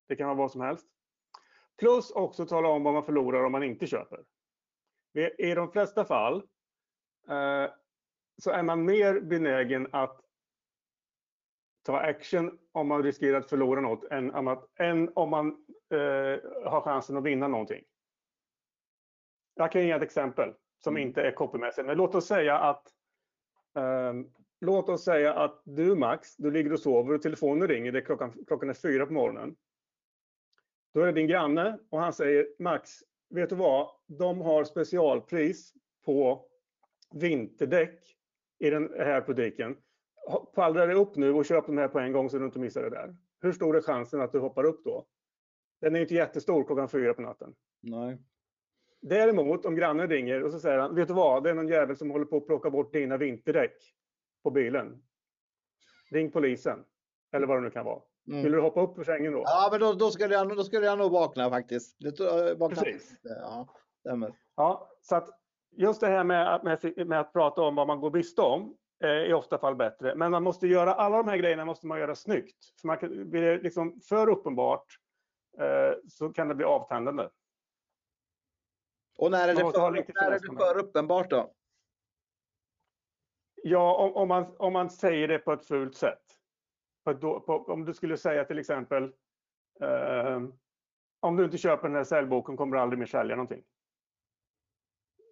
Det 0.08 0.16
kan 0.16 0.26
vara 0.26 0.36
vad 0.38 0.50
som 0.50 0.60
helst. 0.60 0.86
Plus 1.78 2.10
också 2.10 2.46
tala 2.46 2.68
om 2.68 2.82
vad 2.82 2.94
man 2.94 3.04
förlorar 3.04 3.44
om 3.44 3.52
man 3.52 3.62
inte 3.62 3.86
köper. 3.86 4.24
I 5.16 5.54
de 5.54 5.70
flesta 5.72 6.04
fall 6.04 6.36
eh, 7.28 7.70
så 8.42 8.50
är 8.50 8.62
man 8.62 8.84
mer 8.84 9.20
benägen 9.20 9.88
att 9.92 10.20
ta 11.82 11.98
action 11.98 12.58
om 12.72 12.88
man 12.88 13.02
riskerar 13.02 13.38
att 13.38 13.50
förlora 13.50 13.80
något 13.80 14.04
än 14.04 14.34
om, 14.34 14.48
att, 14.48 14.80
än 14.80 15.12
om 15.14 15.30
man 15.30 15.46
eh, 15.90 16.70
har 16.70 16.80
chansen 16.80 17.16
att 17.16 17.24
vinna 17.24 17.48
någonting. 17.48 17.84
Jag 19.54 19.72
kan 19.72 19.86
ge 19.86 19.90
ett 19.90 20.02
exempel 20.02 20.54
som 20.78 20.96
mm. 20.96 21.08
inte 21.08 21.22
är 21.22 21.30
copymässigt, 21.30 21.86
men 21.86 21.96
låt 21.96 22.14
oss 22.14 22.26
säga 22.26 22.58
att 22.58 22.86
eh, 23.76 24.12
Låt 24.60 24.88
oss 24.88 25.04
säga 25.04 25.34
att 25.34 25.62
du 25.64 25.94
Max, 25.94 26.36
du 26.36 26.50
ligger 26.50 26.72
och 26.72 26.80
sover 26.80 27.14
och 27.14 27.22
telefonen 27.22 27.68
ringer, 27.68 27.92
det 27.92 27.98
är 27.98 28.04
klockan, 28.04 28.44
klockan 28.46 28.70
är 28.70 28.74
fyra 28.74 29.06
på 29.06 29.12
morgonen. 29.12 29.56
Då 30.94 31.00
är 31.00 31.06
det 31.06 31.12
din 31.12 31.26
granne 31.26 31.78
och 31.90 32.00
han 32.00 32.12
säger 32.12 32.46
Max, 32.58 32.90
vet 33.28 33.50
du 33.50 33.56
vad? 33.56 33.88
De 34.06 34.40
har 34.40 34.64
specialpris 34.64 35.72
på 36.04 36.46
vinterdäck 37.14 38.16
i 38.58 38.70
den 38.70 38.92
här 38.98 39.20
butiken. 39.20 39.76
Pallra 40.54 40.86
dig 40.86 40.96
upp 40.96 41.16
nu 41.16 41.32
och 41.32 41.44
köp 41.44 41.66
de 41.66 41.78
här 41.78 41.88
på 41.88 41.98
en 41.98 42.12
gång 42.12 42.30
så 42.30 42.38
du 42.38 42.44
inte 42.44 42.58
missar 42.58 42.82
det 42.82 42.90
där. 42.90 43.16
Hur 43.40 43.52
stor 43.52 43.76
är 43.76 43.80
chansen 43.80 44.20
att 44.20 44.32
du 44.32 44.38
hoppar 44.38 44.64
upp 44.64 44.84
då? 44.84 45.06
Den 45.80 45.96
är 45.96 46.00
inte 46.00 46.14
jättestor 46.14 46.64
klockan 46.64 46.88
fyra 46.88 47.14
på 47.14 47.22
natten. 47.22 47.54
Nej. 47.80 48.18
Däremot 49.00 49.64
om 49.64 49.74
grannen 49.74 50.08
ringer 50.08 50.42
och 50.42 50.52
så 50.52 50.60
säger 50.60 50.78
han, 50.78 50.94
vet 50.94 51.08
du 51.08 51.14
vad, 51.14 51.44
det 51.44 51.50
är 51.50 51.54
någon 51.54 51.68
jävel 51.68 51.96
som 51.96 52.10
håller 52.10 52.24
på 52.24 52.36
att 52.36 52.46
plocka 52.46 52.70
bort 52.70 52.92
dina 52.92 53.16
vinterdäck 53.16 53.94
på 54.42 54.50
bilen. 54.50 55.02
Ring 56.10 56.30
polisen. 56.30 56.84
Eller 57.32 57.46
vad 57.46 57.56
det 57.56 57.60
nu 57.60 57.70
kan 57.70 57.84
vara. 57.84 58.02
Mm. 58.28 58.42
Vill 58.42 58.52
du 58.52 58.60
hoppa 58.60 58.80
upp 58.80 58.98
ur 58.98 59.04
sängen 59.04 59.32
då? 59.32 59.42
Ja, 59.44 59.68
men 59.70 59.80
då, 59.80 59.92
då, 59.92 60.10
skulle 60.10 60.34
jag, 60.34 60.56
då 60.56 60.64
skulle 60.64 60.86
jag 60.86 60.98
nog 60.98 61.12
vakna 61.12 61.50
faktiskt. 61.50 61.96
Det, 61.98 62.54
vakna. 62.54 62.82
Precis. 62.82 63.16
Ja, 63.22 63.66
Ja, 64.56 64.90
så 65.00 65.16
att 65.16 65.28
just 65.76 66.00
det 66.00 66.06
här 66.06 66.24
med, 66.24 66.64
med, 66.64 67.06
med, 67.08 67.20
att 67.20 67.32
prata 67.32 67.62
om 67.62 67.74
vad 67.74 67.86
man 67.86 68.00
går 68.00 68.10
miste 68.10 68.42
om 68.42 68.76
eh, 69.04 69.08
är 69.08 69.34
ofta 69.34 69.58
fall 69.58 69.76
bättre. 69.76 70.14
Men 70.14 70.30
man 70.30 70.42
måste 70.42 70.66
göra 70.66 70.94
alla 70.94 71.16
de 71.16 71.28
här 71.28 71.36
grejerna 71.36 71.64
måste 71.64 71.86
man 71.86 71.98
göra 71.98 72.14
snyggt. 72.14 72.56
För 72.80 72.86
man 72.86 72.98
kan, 72.98 73.30
blir 73.30 73.42
det 73.42 73.62
liksom 73.62 74.00
för 74.00 74.28
uppenbart 74.28 74.86
eh, 75.58 75.98
så 76.08 76.32
kan 76.32 76.48
det 76.48 76.54
bli 76.54 76.64
avtändande. 76.64 77.28
Och 79.18 79.30
när 79.30 79.48
är 79.48 79.54
det, 79.54 79.60
för, 79.60 79.90
när 79.90 80.30
är 80.30 80.40
det 80.40 80.56
för 80.56 80.78
uppenbart 80.78 81.30
då? 81.30 81.52
Ja, 83.62 83.96
om, 83.96 84.16
om, 84.16 84.28
man, 84.28 84.56
om 84.58 84.72
man 84.72 84.90
säger 84.90 85.28
det 85.28 85.38
på 85.38 85.52
ett 85.52 85.66
fult 85.66 85.94
sätt. 85.94 86.35
På 87.14 87.40
på, 87.40 87.64
om 87.72 87.84
du 87.84 87.94
skulle 87.94 88.16
säga 88.16 88.44
till 88.44 88.58
exempel 88.58 89.04
eh, 89.80 90.42
om 91.20 91.36
du 91.36 91.44
inte 91.44 91.58
köper 91.58 91.88
den 91.88 91.96
här 91.96 92.04
säljboken 92.04 92.56
kommer 92.56 92.76
du 92.76 92.82
aldrig 92.82 92.98
mer 92.98 93.06
sälja 93.06 93.36
någonting. 93.36 93.64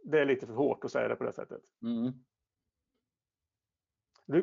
Det 0.04 0.20
är 0.20 0.24
lite 0.24 0.46
för 0.46 0.54
hårt 0.54 0.84
att 0.84 0.90
säga 0.90 1.08
det 1.08 1.16
på 1.16 1.24
det 1.24 1.32
sättet. 1.32 1.62
Mm. 1.82 2.12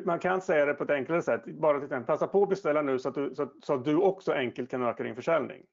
Man 0.04 0.18
kan 0.18 0.42
säga 0.42 0.66
det 0.66 0.74
på 0.74 0.84
ett 0.84 0.90
enklare 0.90 1.22
sätt. 1.22 1.44
Bara 1.44 1.78
till 1.78 1.84
exempel, 1.84 2.06
passa 2.06 2.26
på 2.26 2.42
att 2.42 2.48
beställa 2.48 2.82
nu 2.82 2.98
så 2.98 3.08
att, 3.08 3.14
du, 3.14 3.34
så, 3.34 3.42
att, 3.42 3.64
så 3.64 3.74
att 3.74 3.84
du 3.84 3.96
också 3.96 4.32
enkelt 4.32 4.70
kan 4.70 4.82
öka 4.82 5.02
din 5.02 5.14
försäljning. 5.14 5.66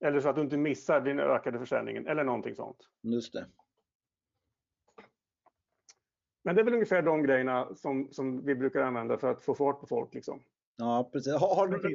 Eller 0.00 0.20
så 0.20 0.28
att 0.28 0.36
du 0.36 0.42
inte 0.42 0.56
missar 0.56 1.00
din 1.00 1.20
ökade 1.20 1.58
försäljning 1.58 1.96
eller 1.96 2.24
någonting 2.24 2.54
sånt. 2.54 2.88
Just 3.02 3.32
det. 3.32 3.46
Men 6.44 6.54
det 6.54 6.62
är 6.62 6.64
väl 6.64 6.74
ungefär 6.74 7.02
de 7.02 7.22
grejerna 7.22 7.74
som, 7.74 8.12
som 8.12 8.44
vi 8.44 8.54
brukar 8.54 8.82
använda 8.82 9.18
för 9.18 9.30
att 9.30 9.42
få 9.42 9.54
fart 9.54 9.80
på 9.80 9.86
folk. 9.86 10.14
Liksom. 10.14 10.42
Ja, 10.76 11.10
precis. 11.12 11.32
Har, 11.32 11.54
har, 11.54 11.68
du, 11.68 11.94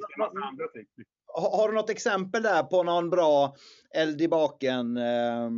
har, 1.27 1.57
har, 1.57 1.67
du 1.67 1.73
något 1.73 1.89
exempel 1.89 2.43
där 2.43 2.63
på 2.63 2.83
någon 2.83 3.09
bra 3.09 3.55
eld 3.95 4.21
i 4.21 4.27
baken 4.27 4.97
eh, 4.97 5.49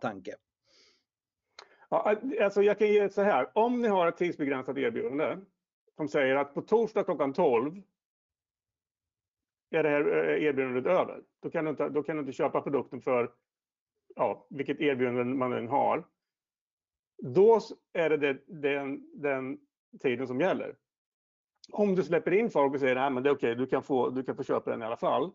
tanke? 0.00 0.34
Ja, 1.88 2.16
alltså 2.40 2.62
jag 2.62 2.78
kan 2.78 2.88
ge 2.88 3.08
så 3.08 3.22
här. 3.22 3.50
Om 3.54 3.82
ni 3.82 3.88
har 3.88 4.08
ett 4.08 4.16
tidsbegränsat 4.16 4.78
erbjudande 4.78 5.36
som 5.96 6.08
säger 6.08 6.36
att 6.36 6.54
på 6.54 6.62
torsdag 6.62 7.04
klockan 7.04 7.32
12 7.32 7.82
är 9.70 9.82
det 9.82 9.88
här 9.88 10.28
eh, 10.28 10.44
erbjudandet 10.44 10.86
över. 10.86 11.22
Då 11.42 11.50
kan 11.50 11.64
du 11.64 11.70
inte, 11.70 11.88
då 11.88 12.02
kan 12.02 12.16
du 12.16 12.20
inte 12.20 12.32
köpa 12.32 12.60
produkten 12.60 13.00
för 13.00 13.32
ja, 14.14 14.46
vilket 14.50 14.80
erbjudande 14.80 15.24
man 15.24 15.52
än 15.52 15.68
har. 15.68 16.04
Då 17.18 17.60
är 17.92 18.10
det, 18.10 18.16
det 18.16 18.38
den, 18.46 19.20
den 19.20 19.58
tiden 20.00 20.26
som 20.26 20.40
gäller. 20.40 20.76
Om 21.72 21.94
du 21.94 22.02
släpper 22.02 22.32
in 22.32 22.50
folk 22.50 22.74
och 22.74 22.80
säger 22.80 22.96
att 22.96 23.24
det 23.24 23.30
är 23.30 23.34
okej, 23.34 23.54
du, 23.54 23.66
kan 23.66 23.82
få, 23.82 24.10
du 24.10 24.22
kan 24.22 24.36
få 24.36 24.42
köpa 24.42 24.70
den 24.70 24.82
i 24.82 24.84
alla 24.84 24.96
fall. 24.96 25.32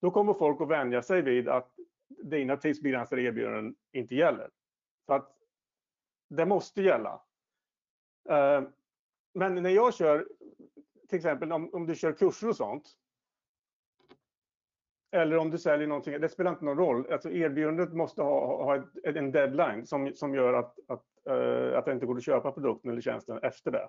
Då 0.00 0.10
kommer 0.10 0.34
folk 0.34 0.60
att 0.60 0.68
vänja 0.68 1.02
sig 1.02 1.22
vid 1.22 1.48
att 1.48 1.70
dina 2.08 2.56
tidsbegränsade 2.56 3.22
erbjudanden 3.22 3.74
inte 3.92 4.14
gäller. 4.14 4.50
Så 5.06 5.12
att 5.12 5.36
det 6.28 6.46
måste 6.46 6.82
gälla. 6.82 7.22
Eh, 8.28 8.62
men 9.34 9.54
när 9.54 9.70
jag 9.70 9.94
kör, 9.94 10.28
till 11.08 11.16
exempel 11.16 11.52
om, 11.52 11.74
om 11.74 11.86
du 11.86 11.94
kör 11.94 12.12
kurser 12.12 12.48
och 12.48 12.56
sånt. 12.56 12.94
Eller 15.10 15.36
om 15.36 15.50
du 15.50 15.58
säljer 15.58 15.88
någonting, 15.88 16.20
det 16.20 16.28
spelar 16.28 16.50
inte 16.50 16.64
någon 16.64 16.78
roll. 16.78 17.12
Alltså 17.12 17.30
erbjudandet 17.30 17.92
måste 17.92 18.22
ha, 18.22 18.64
ha 18.64 18.84
en 19.04 19.32
deadline 19.32 19.86
som, 19.86 20.14
som 20.14 20.34
gör 20.34 20.52
att, 20.52 20.78
att 20.86 21.04
att 21.78 21.84
det 21.84 21.92
inte 21.92 22.06
går 22.06 22.16
att 22.16 22.24
köpa 22.24 22.52
produkten 22.52 22.90
eller 22.90 23.00
tjänsten 23.00 23.38
efter 23.42 23.70
det. 23.70 23.88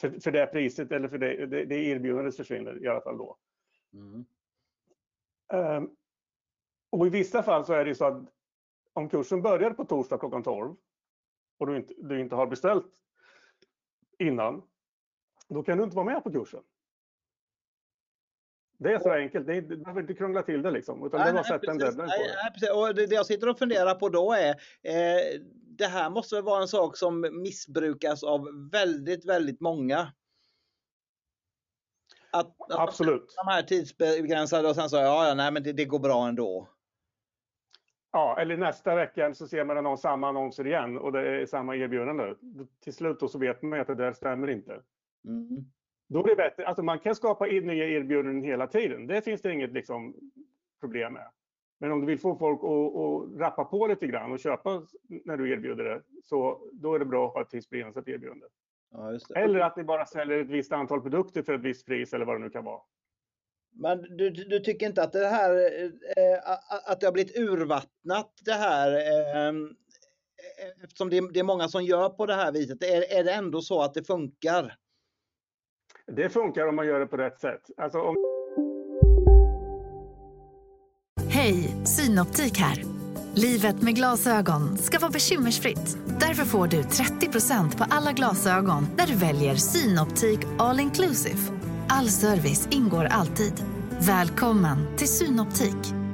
För, 0.00 0.10
för 0.10 0.30
det 0.30 0.46
priset 0.46 0.92
eller 0.92 1.08
för 1.08 1.18
det, 1.18 1.46
det, 1.46 1.64
det 1.64 1.74
erbjudandet 1.74 2.36
försvinner 2.36 2.84
i 2.84 2.88
alla 2.88 3.00
fall 3.00 3.18
då. 3.18 3.38
Mm. 3.92 4.24
Um, 5.52 5.96
och 6.90 7.06
i 7.06 7.10
vissa 7.10 7.42
fall 7.42 7.64
så 7.64 7.72
är 7.72 7.84
det 7.84 7.94
så 7.94 8.04
att 8.04 8.22
om 8.92 9.08
kursen 9.08 9.42
börjar 9.42 9.70
på 9.70 9.84
torsdag 9.84 10.18
klockan 10.18 10.42
12 10.42 10.76
och 11.58 11.66
du 11.66 11.76
inte, 11.76 11.94
du 11.98 12.20
inte 12.20 12.34
har 12.34 12.46
beställt 12.46 12.86
innan, 14.18 14.62
då 15.48 15.62
kan 15.62 15.78
du 15.78 15.84
inte 15.84 15.96
vara 15.96 16.06
med 16.06 16.24
på 16.24 16.32
kursen. 16.32 16.62
Det 18.82 18.92
är 18.92 18.98
så 18.98 19.10
enkelt. 19.10 19.46
Det 19.46 19.56
är, 19.56 19.62
du 19.62 19.76
behöver 19.76 20.00
inte 20.00 20.14
krångla 20.14 20.42
till 20.42 20.62
det 20.62 20.70
liksom. 20.70 21.06
Utan 21.06 21.20
nej, 21.20 21.28
det 21.28 21.32
bara 21.32 21.44
sätta 21.44 21.70
en 21.70 21.78
deadline 21.78 22.08
på 22.08 22.12
det. 22.12 22.60
Nej, 22.60 22.70
Och 22.70 22.94
det, 22.94 23.06
det 23.06 23.14
jag 23.14 23.26
sitter 23.26 23.48
och 23.48 23.58
funderar 23.58 23.94
på 23.94 24.08
då 24.08 24.32
är 24.32 24.50
eh, 24.82 25.40
det 25.78 25.86
här 25.86 26.10
måste 26.10 26.40
vara 26.40 26.62
en 26.62 26.68
sak 26.68 26.96
som 26.96 27.42
missbrukas 27.42 28.24
av 28.24 28.68
väldigt, 28.72 29.24
väldigt 29.24 29.60
många. 29.60 30.12
Att, 32.30 32.46
att 32.46 32.78
Absolut. 32.78 33.34
De 33.44 33.50
här 33.50 33.62
tidsbegränsade 33.62 34.68
och 34.68 34.74
sen 34.74 34.90
så, 34.90 34.96
ja, 34.96 35.28
ja 35.28 35.34
nej 35.34 35.52
men 35.52 35.62
det, 35.62 35.72
det, 35.72 35.84
går 35.84 35.98
bra 35.98 36.28
ändå. 36.28 36.68
Ja, 38.12 38.40
eller 38.40 38.56
nästa 38.56 38.94
vecka 38.94 39.34
så 39.34 39.48
ser 39.48 39.64
man 39.64 39.98
samma 39.98 40.28
annonser 40.28 40.66
igen 40.66 40.98
och 40.98 41.12
det 41.12 41.42
är 41.42 41.46
samma 41.46 41.76
erbjudande. 41.76 42.34
Till 42.80 42.94
slut 42.94 43.20
då 43.20 43.28
så 43.28 43.38
vet 43.38 43.62
man 43.62 43.80
att 43.80 43.86
det 43.86 43.94
där 43.94 44.12
stämmer 44.12 44.50
inte. 44.50 44.82
Mm. 45.24 45.64
Då 46.12 46.24
är 46.24 46.28
det 46.28 46.36
bättre, 46.36 46.66
alltså 46.66 46.82
man 46.82 46.98
kan 46.98 47.14
skapa 47.14 47.46
nya 47.46 47.86
erbjudanden 47.86 48.42
hela 48.42 48.66
tiden. 48.66 49.06
Det 49.06 49.22
finns 49.22 49.42
det 49.42 49.52
inget 49.52 49.72
liksom, 49.72 50.14
problem 50.80 51.12
med. 51.12 51.26
Men 51.78 51.92
om 51.92 52.00
du 52.00 52.06
vill 52.06 52.18
få 52.18 52.36
folk 52.36 52.60
att, 52.62 52.96
att 52.96 53.40
rappa 53.40 53.64
på 53.64 53.86
lite 53.86 54.06
grann 54.06 54.32
och 54.32 54.40
köpa 54.40 54.86
när 55.24 55.36
du 55.36 55.52
erbjuder 55.52 55.84
det, 55.84 56.02
så 56.24 56.68
då 56.72 56.94
är 56.94 56.98
det 56.98 57.04
bra 57.04 57.26
att 57.26 57.34
ha 57.34 57.42
ett 57.42 57.50
tidsbegränsat 57.50 58.08
erbjudande. 58.08 58.46
Ja, 58.90 59.18
Eller 59.36 59.60
att 59.60 59.76
ni 59.76 59.84
bara 59.84 60.06
säljer 60.06 60.38
ett 60.38 60.50
visst 60.50 60.72
antal 60.72 61.00
produkter 61.00 61.42
för 61.42 61.54
ett 61.54 61.60
visst 61.60 61.86
pris 61.86 62.12
eller 62.12 62.24
vad 62.24 62.34
det 62.34 62.44
nu 62.44 62.50
kan 62.50 62.64
vara. 62.64 62.80
Men 63.74 64.02
du, 64.02 64.30
du 64.30 64.60
tycker 64.60 64.86
inte 64.86 65.02
att 65.02 65.12
det 65.12 65.26
här, 65.26 65.50
eh, 66.16 66.90
att 66.90 67.00
det 67.00 67.06
har 67.06 67.12
blivit 67.12 67.38
urvattnat 67.38 68.32
det 68.44 68.52
här 68.52 68.92
eh, 68.92 69.54
eftersom 70.84 71.10
det 71.10 71.16
är, 71.16 71.32
det 71.32 71.40
är, 71.40 71.44
många 71.44 71.68
som 71.68 71.84
gör 71.84 72.08
på 72.08 72.26
det 72.26 72.34
här 72.34 72.52
viset. 72.52 72.82
Är, 72.82 73.18
är 73.18 73.24
det 73.24 73.32
ändå 73.32 73.60
så 73.60 73.82
att 73.82 73.94
det 73.94 74.04
funkar? 74.04 74.76
Det 76.16 76.28
funkar 76.28 76.66
om 76.66 76.76
man 76.76 76.86
gör 76.86 77.00
det 77.00 77.06
på 77.06 77.16
rätt 77.16 77.40
sätt. 77.40 77.60
Alltså 77.76 77.98
om... 77.98 78.16
Hej, 81.28 81.76
Synoptik 81.84 82.58
här. 82.58 82.84
Livet 83.34 83.82
med 83.82 83.94
glasögon 83.96 84.78
ska 84.78 84.98
vara 84.98 85.10
bekymmersfritt. 85.10 85.96
Därför 86.20 86.44
får 86.44 86.66
du 86.66 86.82
30% 86.82 87.78
på 87.78 87.84
alla 87.90 88.12
glasögon 88.12 88.86
när 88.96 89.06
du 89.06 89.14
väljer 89.14 89.54
Synoptik 89.54 90.40
All 90.58 90.80
Inclusive. 90.80 91.38
All 91.88 92.08
service 92.08 92.68
ingår 92.70 93.04
alltid. 93.04 93.64
Välkommen 94.00 94.96
till 94.96 95.08
Synoptik. 95.08 96.01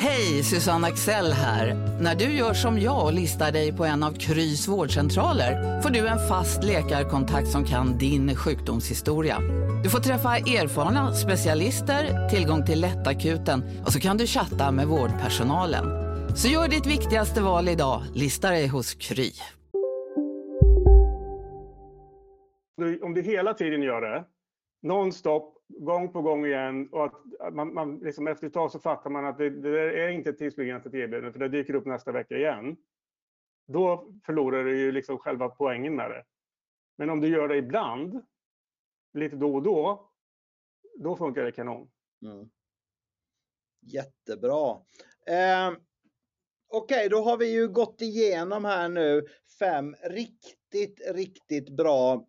Hej, 0.00 0.42
Susanne 0.42 0.86
Axel 0.86 1.32
här. 1.32 1.74
När 2.00 2.14
du 2.14 2.24
gör 2.24 2.54
som 2.54 2.80
jag 2.80 3.04
och 3.04 3.12
listar 3.12 3.52
dig 3.52 3.72
på 3.72 3.84
en 3.84 4.02
av 4.02 4.12
Krys 4.12 4.68
vårdcentraler 4.68 5.80
får 5.80 5.90
du 5.90 6.06
en 6.06 6.28
fast 6.28 6.64
läkarkontakt 6.64 7.48
som 7.48 7.64
kan 7.64 7.98
din 7.98 8.36
sjukdomshistoria. 8.36 9.38
Du 9.82 9.90
får 9.90 9.98
träffa 9.98 10.36
erfarna 10.36 11.14
specialister, 11.14 12.28
tillgång 12.28 12.66
till 12.66 12.80
lättakuten 12.80 13.62
och 13.86 13.92
så 13.92 14.00
kan 14.00 14.16
du 14.16 14.26
chatta 14.26 14.72
med 14.72 14.86
vårdpersonalen. 14.86 15.84
Så 16.36 16.48
gör 16.48 16.68
ditt 16.68 16.86
viktigaste 16.86 17.40
val 17.40 17.68
idag, 17.68 18.02
lista 18.14 18.50
dig 18.50 18.66
hos 18.66 18.94
Kry. 18.94 19.30
Om 23.02 23.14
du 23.14 23.22
hela 23.22 23.54
tiden 23.54 23.82
gör 23.82 24.00
det, 24.00 24.24
nonstop, 24.82 25.57
gång 25.68 26.12
på 26.12 26.22
gång 26.22 26.46
igen 26.46 26.88
och 26.92 27.04
att 27.04 27.54
man, 27.54 27.74
man 27.74 27.98
liksom 27.98 28.26
efter 28.26 28.46
ett 28.46 28.52
tag 28.52 28.70
så 28.70 28.78
fattar 28.78 29.10
man 29.10 29.24
att 29.24 29.38
det, 29.38 29.50
det 29.50 30.02
är 30.02 30.08
inte 30.08 30.30
ett 30.30 30.38
tidsbegränsat 30.38 30.94
erbjudande 30.94 31.32
för 31.32 31.38
det 31.38 31.48
dyker 31.48 31.74
upp 31.74 31.86
nästa 31.86 32.12
vecka 32.12 32.36
igen. 32.36 32.76
Då 33.66 34.12
förlorar 34.26 34.64
du 34.64 34.78
ju 34.78 34.92
liksom 34.92 35.18
själva 35.18 35.48
poängen 35.48 35.96
med 35.96 36.10
det. 36.10 36.24
Men 36.96 37.10
om 37.10 37.20
du 37.20 37.28
gör 37.28 37.48
det 37.48 37.56
ibland, 37.56 38.24
lite 39.12 39.36
då 39.36 39.54
och 39.54 39.62
då, 39.62 40.10
då 40.98 41.16
funkar 41.16 41.44
det 41.44 41.52
kanon. 41.52 41.90
Mm. 42.22 42.50
Jättebra. 43.80 44.70
Eh, 45.26 45.78
Okej, 46.70 46.96
okay, 46.96 47.08
då 47.08 47.22
har 47.22 47.36
vi 47.36 47.52
ju 47.52 47.68
gått 47.68 48.00
igenom 48.00 48.64
här 48.64 48.88
nu 48.88 49.26
fem 49.58 49.94
riktigt, 50.02 51.00
riktigt 51.14 51.68
bra 51.68 52.26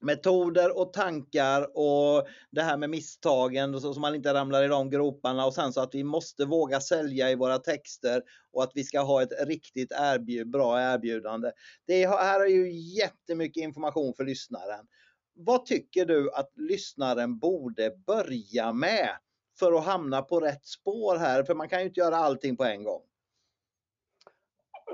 metoder 0.00 0.78
och 0.78 0.92
tankar 0.92 1.78
och 1.78 2.28
det 2.50 2.62
här 2.62 2.76
med 2.76 2.90
misstagen 2.90 3.80
så, 3.80 3.94
så 3.94 4.00
man 4.00 4.14
inte 4.14 4.34
ramlar 4.34 4.62
i 4.62 4.68
de 4.68 4.90
groparna 4.90 5.46
och 5.46 5.54
sen 5.54 5.72
så 5.72 5.80
att 5.80 5.94
vi 5.94 6.04
måste 6.04 6.44
våga 6.44 6.80
sälja 6.80 7.30
i 7.30 7.34
våra 7.34 7.58
texter 7.58 8.22
och 8.52 8.62
att 8.62 8.72
vi 8.74 8.84
ska 8.84 9.00
ha 9.00 9.22
ett 9.22 9.46
riktigt 9.46 9.92
erbjud, 9.92 10.50
bra 10.50 10.80
erbjudande. 10.80 11.50
Det 11.86 12.06
här 12.06 12.40
är 12.40 12.48
ju 12.48 12.70
jättemycket 12.72 13.62
information 13.62 14.14
för 14.14 14.24
lyssnaren. 14.24 14.86
Vad 15.34 15.66
tycker 15.66 16.06
du 16.06 16.32
att 16.32 16.52
lyssnaren 16.56 17.38
borde 17.38 17.90
börja 18.06 18.72
med 18.72 19.10
för 19.58 19.72
att 19.72 19.84
hamna 19.84 20.22
på 20.22 20.40
rätt 20.40 20.66
spår 20.66 21.16
här? 21.16 21.44
För 21.44 21.54
man 21.54 21.68
kan 21.68 21.80
ju 21.80 21.86
inte 21.86 22.00
göra 22.00 22.16
allting 22.16 22.56
på 22.56 22.64
en 22.64 22.84
gång. 22.84 23.02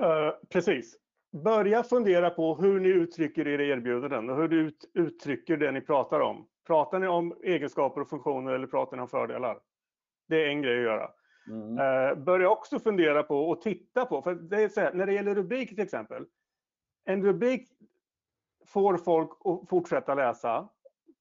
Uh, 0.01 0.31
precis 0.49 0.97
börja 1.31 1.83
fundera 1.83 2.29
på 2.29 2.55
hur 2.55 2.79
ni 2.79 2.89
uttrycker 2.89 3.47
era 3.47 3.63
erbjudanden 3.63 4.29
och 4.29 4.35
hur 4.35 4.47
du 4.47 4.59
ut, 4.59 4.91
uttrycker 4.93 5.57
det 5.57 5.71
ni 5.71 5.81
pratar 5.81 6.19
om. 6.19 6.47
Pratar 6.67 6.99
ni 6.99 7.07
om 7.07 7.37
egenskaper 7.43 8.01
och 8.01 8.09
funktioner 8.09 8.51
eller 8.51 8.67
pratar 8.67 8.97
ni 8.97 9.03
om 9.03 9.09
fördelar? 9.09 9.59
Det 10.27 10.43
är 10.43 10.47
en 10.47 10.61
grej 10.61 10.77
att 10.77 10.83
göra. 10.83 11.09
Mm. 11.47 11.77
Eh, 11.77 12.23
börja 12.23 12.49
också 12.49 12.79
fundera 12.79 13.23
på 13.23 13.49
och 13.49 13.61
titta 13.61 14.05
på, 14.05 14.21
för 14.21 14.35
det 14.35 14.63
är 14.63 14.69
så 14.69 14.81
här, 14.81 14.93
när 14.93 15.05
det 15.05 15.13
gäller 15.13 15.35
rubriker 15.35 15.75
till 15.75 15.83
exempel. 15.83 16.25
En 17.05 17.23
rubrik 17.23 17.67
får 18.65 18.97
folk 18.97 19.31
att 19.43 19.69
fortsätta 19.69 20.15
läsa. 20.15 20.69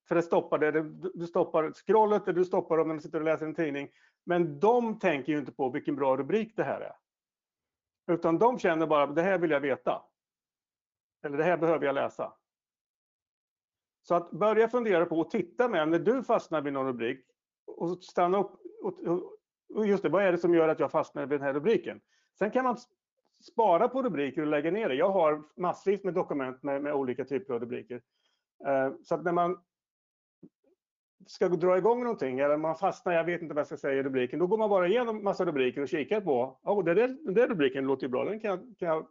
För 0.09 0.15
det 0.15 0.23
stoppar 0.23 0.59
det, 0.59 0.83
du 1.15 1.27
stoppar 1.27 1.73
scrollet, 1.73 2.27
du 2.27 2.45
stoppar 2.45 2.77
dem 2.77 2.89
när 2.89 2.95
de 2.95 3.01
sitter 3.01 3.19
och 3.19 3.25
läser 3.25 3.47
en 3.47 3.55
tidning. 3.55 3.89
Men 4.25 4.61
de 4.61 4.99
tänker 4.99 5.33
ju 5.33 5.39
inte 5.39 5.53
på 5.53 5.71
vilken 5.71 5.97
bra 5.97 6.17
rubrik 6.17 6.57
det 6.57 6.65
här 6.65 6.81
är. 6.81 6.93
Utan 8.07 8.39
de 8.39 8.59
känner 8.59 8.87
bara, 8.87 9.07
det 9.07 9.23
här 9.23 9.39
vill 9.39 9.51
jag 9.51 9.61
veta. 9.61 10.03
Eller 11.25 11.39
det 11.39 11.45
här 11.45 11.57
behöver 11.57 11.87
jag 11.87 11.95
läsa. 11.95 12.33
Så 14.03 14.15
att 14.15 14.31
börja 14.31 14.69
fundera 14.69 15.07
på 15.07 15.21
och 15.21 15.31
titta 15.31 15.69
med 15.69 15.89
när 15.89 15.99
du 15.99 16.23
fastnar 16.23 16.61
vid 16.61 16.73
någon 16.73 16.87
rubrik 16.87 17.27
och 17.67 18.05
stanna 18.05 18.39
upp 18.39 18.53
och, 18.83 18.99
och 19.75 19.87
just 19.87 20.03
det, 20.03 20.09
vad 20.09 20.23
är 20.23 20.33
det 20.33 20.39
som 20.39 20.55
gör 20.55 20.69
att 20.69 20.81
jag 20.81 20.91
fastnar 20.91 21.27
vid 21.27 21.41
den 21.41 21.47
här 21.47 21.55
rubriken? 21.55 22.01
Sen 22.39 22.51
kan 22.51 22.65
man 22.65 22.77
spara 23.43 23.89
på 23.89 24.03
rubriker 24.03 24.43
och 24.43 24.47
lägga 24.47 24.71
ner 24.71 24.89
det. 24.89 24.95
Jag 24.95 25.11
har 25.11 25.43
massvis 25.57 26.05
med 26.05 26.15
dokument 26.15 26.63
med, 26.63 26.83
med 26.83 26.95
olika 26.95 27.25
typer 27.25 27.55
av 27.55 27.61
rubriker. 27.61 28.03
Eh, 28.67 28.93
så 29.03 29.15
att 29.15 29.25
när 29.25 29.33
man 29.33 29.61
ska 31.27 31.49
dra 31.49 31.79
igång 31.79 32.03
någonting 32.03 32.39
eller 32.39 32.57
man 32.57 32.77
fastnar, 32.77 33.13
jag 33.13 33.25
vet 33.25 33.43
inte 33.43 33.55
vad 33.55 33.61
jag 33.61 33.67
ska 33.67 33.77
säga 33.77 34.01
i 34.01 34.03
rubriken, 34.03 34.39
då 34.39 34.47
går 34.47 34.59
man 34.59 34.71
bara 34.71 34.89
igenom 34.89 35.25
massa 35.25 35.45
rubriker 35.45 35.83
och 35.83 35.89
kikar 35.89 36.21
på, 36.21 36.59
oh, 36.63 36.85
den, 36.85 36.97
där, 36.97 37.09
den 37.09 37.35
där 37.35 37.49
rubriken 37.49 37.85
låter 37.85 38.03
ju 38.03 38.09
bra, 38.09 38.25
den 38.25 38.41
kan 38.41 38.51
jag, 38.51 38.59
kan 38.79 38.89
jag 38.89 39.07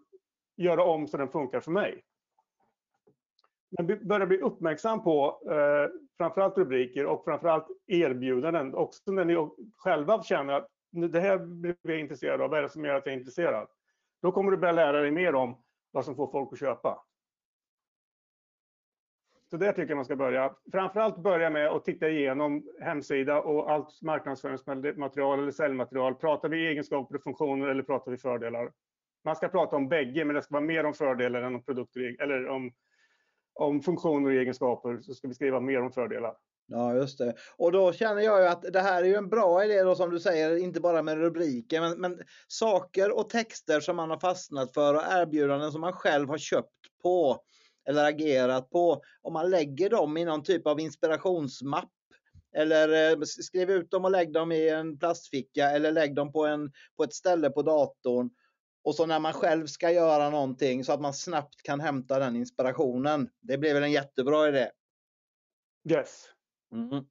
göra 0.57 0.83
om 0.83 1.07
så 1.07 1.17
den 1.17 1.29
funkar 1.29 1.59
för 1.59 1.71
mig. 1.71 2.03
Men 3.77 4.07
börja 4.07 4.25
bli 4.25 4.37
uppmärksam 4.37 5.03
på 5.03 5.41
eh, 5.51 5.99
framförallt 6.17 6.57
rubriker 6.57 7.05
och 7.05 7.23
framförallt 7.23 7.67
erbjudanden, 7.87 8.75
också 8.75 9.11
när 9.11 9.25
ni 9.25 9.49
själva 9.75 10.23
känner 10.23 10.53
att 10.53 10.67
det 10.91 11.19
här 11.19 11.37
blir 11.37 11.75
jag 11.81 11.99
intresserad 11.99 12.41
av, 12.41 12.49
vad 12.49 12.59
är 12.59 12.63
det 12.63 12.69
som 12.69 12.85
gör 12.85 12.95
att 12.95 13.05
jag 13.05 13.13
är 13.13 13.17
intresserad? 13.17 13.67
Då 14.21 14.31
kommer 14.31 14.51
du 14.51 14.57
börja 14.57 14.73
lära 14.73 15.01
dig 15.01 15.11
mer 15.11 15.35
om 15.35 15.63
vad 15.91 16.05
som 16.05 16.15
får 16.15 16.31
folk 16.31 16.53
att 16.53 16.59
köpa. 16.59 17.04
Så 19.49 19.57
där 19.57 19.71
tycker 19.71 19.89
jag 19.89 19.95
man 19.95 20.05
ska 20.05 20.15
börja. 20.15 20.55
Framförallt 20.71 21.17
börja 21.17 21.49
med 21.49 21.67
att 21.67 21.85
titta 21.85 22.09
igenom 22.09 22.63
hemsida 22.81 23.41
och 23.41 23.71
allt 23.71 24.01
marknadsföringsmaterial 24.01 25.39
eller 25.39 25.51
säljmaterial. 25.51 26.15
Pratar 26.15 26.49
vi 26.49 26.67
egenskaper 26.67 27.15
och 27.15 27.23
funktioner 27.23 27.67
eller 27.67 27.83
pratar 27.83 28.11
vi 28.11 28.17
fördelar? 28.17 28.71
Man 29.23 29.35
ska 29.35 29.47
prata 29.47 29.75
om 29.75 29.89
bägge, 29.89 30.25
men 30.25 30.35
det 30.35 30.41
ska 30.41 30.53
vara 30.53 30.63
mer 30.63 30.85
om 30.85 30.93
fördelar 30.93 31.41
än 31.41 31.55
om 31.55 31.63
produkter 31.63 32.21
eller 32.21 32.47
om, 32.47 32.71
om 33.53 33.81
funktioner 33.81 34.29
och 34.29 34.35
egenskaper. 34.35 34.99
Så 35.01 35.13
ska 35.13 35.27
vi 35.27 35.33
skriva 35.33 35.59
mer 35.59 35.81
om 35.81 35.91
fördelar. 35.91 36.35
Ja, 36.67 36.95
just 36.95 37.17
det. 37.17 37.33
Och 37.57 37.71
då 37.71 37.93
känner 37.93 38.21
jag 38.21 38.41
ju 38.41 38.47
att 38.47 38.61
det 38.61 38.81
här 38.81 39.03
är 39.03 39.07
ju 39.07 39.15
en 39.15 39.29
bra 39.29 39.65
idé 39.65 39.83
då 39.83 39.95
som 39.95 40.09
du 40.09 40.19
säger, 40.19 40.57
inte 40.57 40.81
bara 40.81 41.01
med 41.01 41.17
rubriker, 41.17 41.81
men, 41.81 42.01
men 42.01 42.19
saker 42.47 43.17
och 43.17 43.29
texter 43.29 43.79
som 43.79 43.95
man 43.95 44.09
har 44.09 44.19
fastnat 44.19 44.73
för 44.73 44.93
och 44.93 45.01
erbjudanden 45.09 45.71
som 45.71 45.81
man 45.81 45.93
själv 45.93 46.29
har 46.29 46.37
köpt 46.37 46.69
på 47.03 47.39
eller 47.85 48.05
agerat 48.05 48.69
på. 48.69 49.01
Om 49.21 49.33
man 49.33 49.49
lägger 49.49 49.89
dem 49.89 50.17
i 50.17 50.25
någon 50.25 50.43
typ 50.43 50.67
av 50.67 50.79
inspirationsmapp 50.79 51.91
eller 52.55 53.11
eh, 53.11 53.21
skriv 53.21 53.71
ut 53.71 53.91
dem 53.91 54.05
och 54.05 54.11
lägg 54.11 54.33
dem 54.33 54.51
i 54.51 54.69
en 54.69 54.97
plastficka 54.97 55.69
eller 55.69 55.91
lägg 55.91 56.15
dem 56.15 56.31
på, 56.31 56.45
en, 56.45 56.71
på 56.97 57.03
ett 57.03 57.13
ställe 57.13 57.49
på 57.49 57.61
datorn. 57.61 58.29
Och 58.83 58.95
så 58.95 59.05
när 59.05 59.19
man 59.19 59.33
själv 59.33 59.67
ska 59.67 59.91
göra 59.91 60.29
någonting 60.29 60.83
så 60.83 60.93
att 60.93 61.01
man 61.01 61.13
snabbt 61.13 61.61
kan 61.63 61.79
hämta 61.79 62.19
den 62.19 62.35
inspirationen. 62.35 63.29
Det 63.41 63.57
blir 63.57 63.73
väl 63.73 63.83
en 63.83 63.91
jättebra 63.91 64.47
idé. 64.47 64.69
Yes. 65.89 66.25
Mm. 66.73 67.05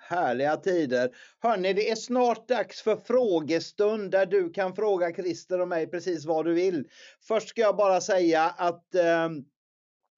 Härliga 0.00 0.56
tider. 0.56 1.10
Hörni, 1.40 1.72
det 1.72 1.90
är 1.90 1.96
snart 1.96 2.48
dags 2.48 2.82
för 2.82 2.96
frågestund 2.96 4.10
där 4.10 4.26
du 4.26 4.50
kan 4.50 4.74
fråga 4.76 5.14
Christer 5.14 5.60
och 5.60 5.68
mig 5.68 5.86
precis 5.86 6.24
vad 6.24 6.44
du 6.44 6.54
vill. 6.54 6.88
Först 7.28 7.48
ska 7.48 7.60
jag 7.60 7.76
bara 7.76 8.00
säga 8.00 8.42
att 8.42 8.94
eh, 8.94 9.28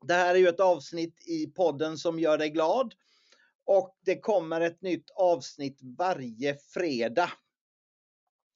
det 0.02 0.14
här 0.14 0.34
är 0.34 0.38
ju 0.38 0.48
ett 0.48 0.60
avsnitt 0.60 1.28
i 1.28 1.46
podden 1.46 1.98
som 1.98 2.18
gör 2.18 2.38
dig 2.38 2.50
glad. 2.50 2.94
Och 3.64 3.96
det 4.04 4.20
kommer 4.20 4.60
ett 4.60 4.82
nytt 4.82 5.10
avsnitt 5.10 5.78
varje 5.98 6.56
fredag. 6.74 7.30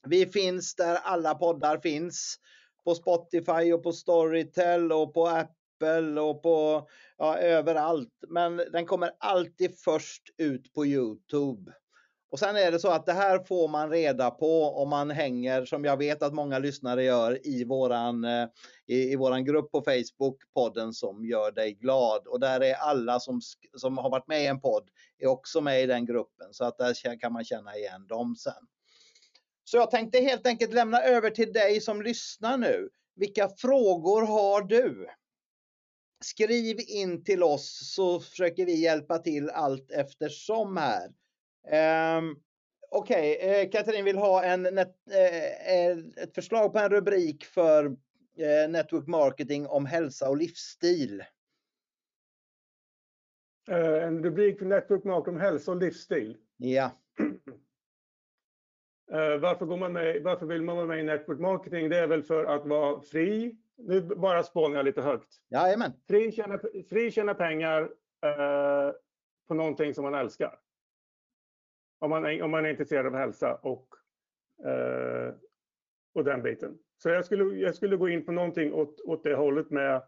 Vi 0.06 0.26
finns 0.26 0.74
där 0.74 0.94
alla 0.94 1.35
poddar 1.35 1.78
finns. 1.78 2.40
På 2.85 2.94
Spotify 2.94 3.72
och 3.72 3.82
på 3.82 3.92
Storytel 3.92 4.92
och 4.92 5.14
på 5.14 5.26
Apple 5.26 6.20
och 6.20 6.42
på 6.42 6.88
ja, 7.16 7.38
överallt. 7.38 8.14
Men 8.28 8.56
den 8.56 8.87
kommer 8.87 9.11
alltid 9.18 9.78
först 9.78 10.22
ut 10.37 10.72
på 10.72 10.87
Youtube. 10.87 11.72
Och 12.31 12.39
sen 12.39 12.57
är 12.57 12.73
det 12.73 12.79
så 12.79 12.89
att 12.89 13.07
det 13.07 13.12
här 13.12 13.39
får 13.39 13.69
man 13.69 13.91
reda 13.91 14.31
på 14.31 14.62
om 14.62 14.89
man 14.89 15.11
hänger, 15.11 15.65
som 15.65 15.85
jag 15.85 15.97
vet 15.97 16.23
att 16.23 16.35
många 16.35 16.59
lyssnare 16.59 17.05
gör, 17.05 17.47
i 17.47 17.65
våran, 17.65 18.25
eh, 18.25 18.49
i, 18.87 19.12
i 19.12 19.17
våran 19.17 19.45
grupp 19.45 19.73
på 19.73 19.83
Facebook, 19.83 20.37
podden 20.55 20.93
som 20.93 21.25
gör 21.25 21.53
dig 21.53 21.73
glad. 21.73 22.27
Och 22.27 22.41
där 22.41 22.61
är 22.61 22.75
alla 22.75 23.21
som, 23.21 23.41
som 23.77 23.99
har 23.99 24.11
varit 24.11 24.27
med 24.27 24.43
i 24.43 24.47
en 24.47 24.61
podd 24.61 24.91
är 25.19 25.27
också 25.27 25.61
med 25.61 25.83
i 25.83 25.87
den 25.87 26.07
gruppen 26.07 26.47
så 26.51 26.65
att 26.65 26.79
där 26.79 27.21
kan 27.21 27.33
man 27.33 27.45
känna 27.45 27.77
igen 27.77 28.07
dem 28.07 28.37
sen. 28.37 28.67
Så 29.65 29.77
jag 29.77 29.91
tänkte 29.91 30.21
helt 30.21 30.47
enkelt 30.47 30.73
lämna 30.73 31.03
över 31.03 31.31
till 31.31 31.53
dig 31.53 31.81
som 31.81 32.03
lyssnar 32.03 32.59
nu. 32.59 32.89
Vilka 33.15 33.49
frågor 33.49 34.27
har 34.27 34.62
du? 34.62 35.09
Skriv 36.25 36.77
in 36.89 37.25
till 37.25 37.43
oss 37.43 37.95
så 37.95 38.21
försöker 38.21 38.67
vi 38.67 38.81
hjälpa 38.83 39.19
till 39.19 39.51
allt 39.51 39.91
eftersom 39.91 40.77
här. 40.77 41.11
Um, 41.66 42.40
Okej, 42.90 43.37
okay. 43.37 43.62
eh, 43.62 43.70
Katrin 43.70 44.05
vill 44.05 44.18
ha 44.18 44.44
en 44.44 44.62
net, 44.62 44.96
eh, 45.11 46.22
ett 46.22 46.35
förslag 46.35 46.72
på 46.72 46.79
en 46.79 46.90
rubrik 46.90 47.44
för 47.44 47.85
eh, 48.37 48.70
Network 48.70 49.07
Marketing 49.07 49.66
om 49.66 49.87
hälsa 49.87 50.29
och 50.31 50.37
livsstil. 50.37 51.24
Eh, 53.70 54.05
en 54.05 54.24
rubrik 54.24 54.59
för 54.59 54.66
Network 54.66 55.05
Marketing 55.05 55.35
om 55.35 55.40
hälsa 55.40 55.70
och 55.70 55.76
livsstil? 55.76 56.37
Ja. 56.57 56.90
Eh, 59.12 59.38
varför, 59.38 59.66
går 59.66 59.76
man 59.76 59.92
med, 59.92 60.22
varför 60.22 60.46
vill 60.46 60.62
man 60.62 60.76
vara 60.76 60.87
med 60.87 61.00
i 61.00 61.02
Network 61.02 61.40
Marketing? 61.40 61.88
Det 61.88 61.98
är 61.98 62.07
väl 62.07 62.22
för 62.22 62.44
att 62.44 62.66
vara 62.66 63.00
fri. 63.00 63.57
Nu 63.76 64.00
bara 64.00 64.42
spånar 64.42 64.76
jag 64.76 64.85
lite 64.85 65.02
högt. 65.02 65.29
Jajamän. 65.48 65.92
Fri 66.09 66.33
tjäna, 66.33 66.59
fri 66.88 67.11
tjäna 67.11 67.35
pengar 67.35 67.83
eh, 68.22 68.92
på 69.48 69.55
någonting 69.55 69.94
som 69.94 70.05
man 70.05 70.14
älskar. 70.14 70.59
Om 71.98 72.11
man, 72.11 72.42
om 72.42 72.50
man 72.50 72.64
är 72.64 72.70
intresserad 72.70 73.06
av 73.06 73.14
hälsa 73.14 73.54
och, 73.54 73.88
eh, 74.64 75.35
och 76.14 76.24
den 76.24 76.42
biten. 76.42 76.78
Så 77.02 77.09
jag 77.09 77.24
skulle, 77.24 77.44
jag 77.44 77.74
skulle 77.74 77.96
gå 77.96 78.09
in 78.09 78.24
på 78.24 78.32
någonting 78.32 78.72
åt, 78.72 79.00
åt 79.00 79.24
det 79.24 79.35
hållet 79.35 79.70
med 79.70 80.02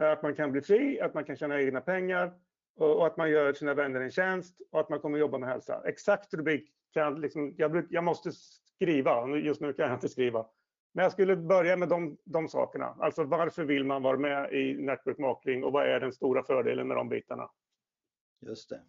att 0.00 0.22
man 0.22 0.34
kan 0.34 0.52
bli 0.52 0.62
fri, 0.62 1.00
att 1.00 1.14
man 1.14 1.24
kan 1.24 1.36
tjäna 1.36 1.60
egna 1.60 1.80
pengar 1.80 2.32
och, 2.76 2.96
och 2.96 3.06
att 3.06 3.16
man 3.16 3.30
gör 3.30 3.52
sina 3.52 3.74
vänner 3.74 4.00
en 4.00 4.10
tjänst 4.10 4.60
och 4.70 4.80
att 4.80 4.88
man 4.88 5.00
kommer 5.00 5.18
jobba 5.18 5.38
med 5.38 5.48
hälsa. 5.48 5.82
Exakt 5.84 6.34
rubrik 6.34 6.72
kan 6.92 7.20
liksom, 7.20 7.54
jag, 7.56 7.86
jag 7.90 8.04
måste 8.04 8.32
skriva, 8.32 9.28
just 9.36 9.60
nu 9.60 9.72
kan 9.72 9.84
jag 9.86 9.96
inte 9.96 10.08
skriva. 10.08 10.46
Men 10.92 11.02
jag 11.02 11.12
skulle 11.12 11.36
börja 11.36 11.76
med 11.76 11.88
de, 11.88 12.16
de 12.24 12.48
sakerna. 12.48 12.96
Alltså 12.98 13.24
varför 13.24 13.64
vill 13.64 13.84
man 13.84 14.02
vara 14.02 14.18
med 14.18 14.52
i 14.52 14.74
network 14.74 15.18
marketing 15.18 15.64
och 15.64 15.72
vad 15.72 15.86
är 15.86 16.00
den 16.00 16.12
stora 16.12 16.42
fördelen 16.42 16.88
med 16.88 16.96
de 16.96 17.08
bitarna? 17.08 17.50
Just 18.40 18.70
det. 18.70 18.80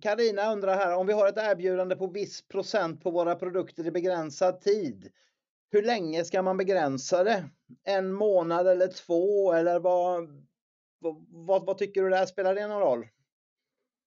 Karina 0.00 0.52
undrar 0.52 0.76
här 0.76 0.96
om 0.96 1.06
vi 1.06 1.12
har 1.12 1.28
ett 1.28 1.36
erbjudande 1.36 1.96
på 1.96 2.06
viss 2.06 2.48
procent 2.48 3.02
på 3.02 3.10
våra 3.10 3.34
produkter 3.34 3.86
i 3.86 3.90
begränsad 3.90 4.60
tid. 4.60 5.12
Hur 5.70 5.82
länge 5.82 6.24
ska 6.24 6.42
man 6.42 6.56
begränsa 6.56 7.24
det? 7.24 7.48
En 7.84 8.12
månad 8.12 8.66
eller 8.66 8.88
två 8.88 9.52
eller 9.52 9.80
vad, 9.80 10.44
vad, 11.28 11.66
vad 11.66 11.78
tycker 11.78 12.02
du 12.02 12.10
där? 12.10 12.26
Spelar 12.26 12.54
det 12.54 12.66
någon 12.66 12.80
roll? 12.80 13.08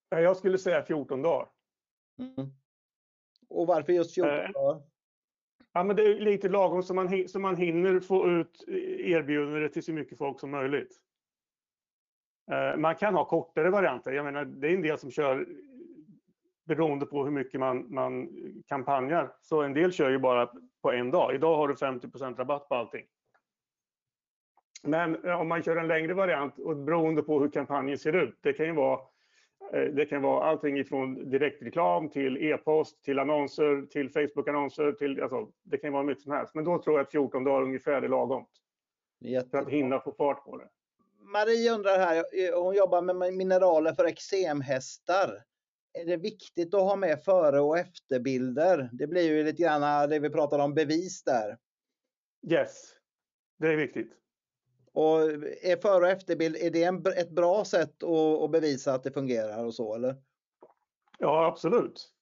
Jag 0.08 0.36
skulle 0.36 0.58
säga 0.58 0.82
14 0.82 1.22
dagar. 1.22 1.48
Mm. 2.18 2.50
Och 3.48 3.66
varför 3.66 3.92
just 3.92 4.14
14 4.14 4.30
äh, 4.30 4.50
dagar? 4.50 4.82
Ja, 5.72 5.84
men 5.84 5.96
det 5.96 6.02
är 6.02 6.20
lite 6.20 6.48
lagom 6.48 6.82
så 6.82 6.94
man, 6.94 7.28
så 7.28 7.38
man 7.38 7.56
hinner 7.56 8.00
få 8.00 8.28
ut 8.28 8.64
erbjudandet 8.98 9.72
till 9.72 9.82
så 9.82 9.92
mycket 9.92 10.18
folk 10.18 10.40
som 10.40 10.50
möjligt. 10.50 11.00
Eh, 12.50 12.76
man 12.76 12.94
kan 12.94 13.14
ha 13.14 13.24
kortare 13.24 13.70
varianter. 13.70 14.12
Jag 14.12 14.24
menar, 14.24 14.44
det 14.44 14.68
är 14.68 14.74
en 14.74 14.82
del 14.82 14.98
som 14.98 15.10
kör 15.10 15.46
beroende 16.76 17.06
på 17.06 17.24
hur 17.24 17.30
mycket 17.30 17.60
man, 17.60 17.94
man 17.94 18.28
kampanjar. 18.68 19.32
Så 19.40 19.62
en 19.62 19.74
del 19.74 19.92
kör 19.92 20.10
ju 20.10 20.18
bara 20.18 20.50
på 20.82 20.92
en 20.92 21.10
dag. 21.10 21.34
Idag 21.34 21.56
har 21.56 21.68
du 21.68 21.74
50% 21.74 22.36
rabatt 22.36 22.68
på 22.68 22.74
allting. 22.74 23.04
Men 24.82 25.30
om 25.30 25.48
man 25.48 25.62
kör 25.62 25.76
en 25.76 25.88
längre 25.88 26.14
variant 26.14 26.58
och 26.58 26.76
beroende 26.76 27.22
på 27.22 27.40
hur 27.40 27.50
kampanjen 27.50 27.98
ser 27.98 28.12
ut. 28.12 28.38
Det 28.42 28.52
kan 28.52 28.66
ju 28.66 28.72
vara 28.72 29.00
Eh, 29.72 29.82
det 29.82 30.06
kan 30.06 30.22
vara 30.22 30.44
allting 30.44 30.78
ifrån 30.78 31.30
direktreklam 31.30 32.08
till 32.08 32.36
e-post, 32.36 33.02
till 33.04 33.18
annonser, 33.18 33.86
till 33.90 34.10
Facebook-annonser. 34.10 34.92
Till, 34.92 35.22
alltså, 35.22 35.48
det 35.62 35.78
kan 35.78 35.92
vara 35.92 36.02
mycket 36.02 36.22
som 36.22 36.32
helst. 36.32 36.54
Men 36.54 36.64
då 36.64 36.82
tror 36.82 36.96
jag 36.96 37.04
att 37.04 37.10
14 37.10 37.44
dagar 37.44 37.62
ungefär 37.62 38.02
är 38.02 38.08
lagom. 38.08 38.46
För 39.50 39.58
att 39.58 39.68
hinna 39.68 40.00
få 40.00 40.12
fart 40.12 40.44
på 40.44 40.56
det. 40.56 40.68
Marie 41.18 41.72
undrar 41.72 41.98
här, 41.98 42.16
eh, 42.16 42.62
hon 42.62 42.74
jobbar 42.74 43.02
med 43.02 43.34
mineraler 43.34 43.92
för 43.92 44.04
eksemhästar. 44.04 45.30
Är 45.92 46.04
det 46.04 46.16
viktigt 46.16 46.74
att 46.74 46.80
ha 46.80 46.96
med 46.96 47.24
före 47.24 47.60
och 47.60 47.78
efterbilder? 47.78 48.90
Det 48.92 49.06
blir 49.06 49.22
ju 49.22 49.44
lite 49.44 49.62
grann 49.62 50.10
det 50.10 50.18
vi 50.18 50.30
pratade 50.30 50.62
om 50.62 50.74
bevis 50.74 51.22
där. 51.24 51.58
Yes, 52.50 52.94
det 53.58 53.68
är 53.68 53.76
viktigt. 53.76 54.12
Och 54.92 55.20
är 55.62 55.80
före 55.82 56.04
och 56.04 56.10
efterbild, 56.10 56.56
är 56.56 56.70
det 56.70 56.84
en, 56.84 57.06
ett 57.06 57.30
bra 57.30 57.64
sätt 57.64 58.02
att, 58.02 58.42
att, 58.42 58.50
bevisa 58.50 58.94
att 58.94 59.02
det 59.02 59.12
fungerar 59.12 59.64
och 59.64 59.74
så 59.74 59.94
eller? 59.94 60.16
Ja, 61.18 61.46
absolut. 61.46 62.12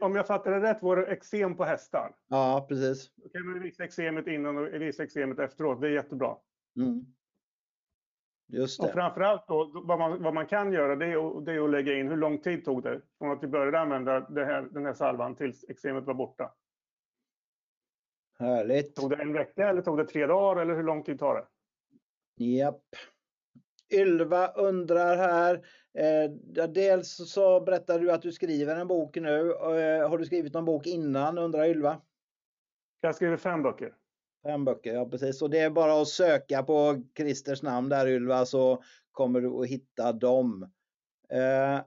Om 0.00 0.16
jag 0.16 0.26
fattar 0.26 0.50
det 0.50 0.60
rätt 0.60 0.82
var 0.82 0.96
det 0.96 1.06
eksem 1.06 1.56
på 1.56 1.64
hästar. 1.64 2.16
Ja, 2.28 2.66
precis. 2.68 3.10
Då 3.16 3.28
kan 3.28 3.46
man 3.46 3.62
visa 3.62 3.84
eksemet 3.84 4.26
innan 4.26 4.58
och 4.58 4.82
visa 4.82 5.04
eksemet 5.04 5.38
efteråt. 5.38 5.80
Det 5.80 5.86
är 5.86 5.92
jättebra. 5.92 6.36
Mm. 6.76 7.06
Just 8.52 8.80
det. 8.80 8.86
Och 8.86 8.92
framförallt 8.92 9.48
då, 9.48 9.70
vad 9.84 9.98
man, 9.98 10.22
vad 10.22 10.34
man 10.34 10.46
kan 10.46 10.72
göra 10.72 10.96
det 10.96 11.06
är, 11.06 11.44
det 11.44 11.52
är 11.52 11.64
att 11.64 11.70
lägga 11.70 11.94
in 11.94 12.08
hur 12.08 12.16
lång 12.16 12.38
tid 12.38 12.64
tog 12.64 12.82
det 12.82 13.00
från 13.18 13.30
att 13.30 13.42
vi 13.42 13.46
började 13.46 13.80
använda 13.80 14.12
här, 14.12 14.68
den 14.70 14.86
här 14.86 14.94
salvan 14.94 15.34
tills 15.34 15.64
eksemet 15.68 16.04
var 16.04 16.14
borta. 16.14 16.54
Härligt. 18.38 18.96
Tog 18.96 19.10
det 19.10 19.16
en 19.16 19.32
vecka 19.32 19.68
eller 19.68 19.82
tog 19.82 19.98
det 19.98 20.04
tre 20.04 20.26
dagar 20.26 20.62
eller 20.62 20.74
hur 20.74 20.82
lång 20.82 21.02
tid 21.02 21.18
tar 21.18 21.34
det? 21.34 21.46
Japp. 22.44 22.82
Ylva 23.92 24.46
undrar 24.46 25.16
här. 25.16 25.54
Eh, 25.94 26.30
dels 26.68 27.32
så 27.32 27.60
berättar 27.60 27.98
du 27.98 28.12
att 28.12 28.22
du 28.22 28.32
skriver 28.32 28.76
en 28.76 28.88
bok 28.88 29.16
nu. 29.16 29.50
Eh, 29.50 30.08
har 30.08 30.18
du 30.18 30.24
skrivit 30.24 30.54
någon 30.54 30.64
bok 30.64 30.86
innan 30.86 31.38
undrar 31.38 31.66
Ylva? 31.66 32.00
Jag 33.00 33.08
har 33.08 33.12
skrivit 33.14 33.40
fem 33.40 33.62
böcker. 33.62 33.94
Fem 34.42 34.64
böcker, 34.64 34.94
ja 34.94 35.08
precis. 35.08 35.42
Och 35.42 35.50
det 35.50 35.58
är 35.58 35.70
bara 35.70 36.02
att 36.02 36.08
söka 36.08 36.62
på 36.62 37.02
Christers 37.16 37.62
namn 37.62 37.88
där 37.88 38.08
Ylva 38.08 38.46
så 38.46 38.82
kommer 39.12 39.40
du 39.40 39.48
att 39.48 39.66
hitta 39.66 40.12
dem. 40.12 40.70
Eh, 41.32 41.80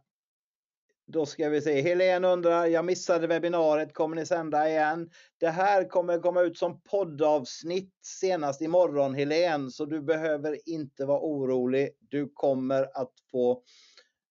då 1.05 1.25
ska 1.25 1.49
vi 1.49 1.61
se. 1.61 1.81
Helene 1.81 2.27
undrar, 2.27 2.65
jag 2.65 2.85
missade 2.85 3.27
webbinariet, 3.27 3.93
kommer 3.93 4.15
ni 4.15 4.25
sända 4.25 4.69
igen? 4.69 5.09
Det 5.37 5.49
här 5.49 5.89
kommer 5.89 6.19
komma 6.19 6.41
ut 6.41 6.57
som 6.57 6.81
poddavsnitt 6.81 7.93
senast 8.01 8.61
imorgon 8.61 9.13
Helene, 9.13 9.71
så 9.71 9.85
du 9.85 10.01
behöver 10.01 10.69
inte 10.69 11.05
vara 11.05 11.19
orolig. 11.19 11.89
Du 11.99 12.29
kommer 12.33 12.83
att 12.93 13.13
få, 13.31 13.51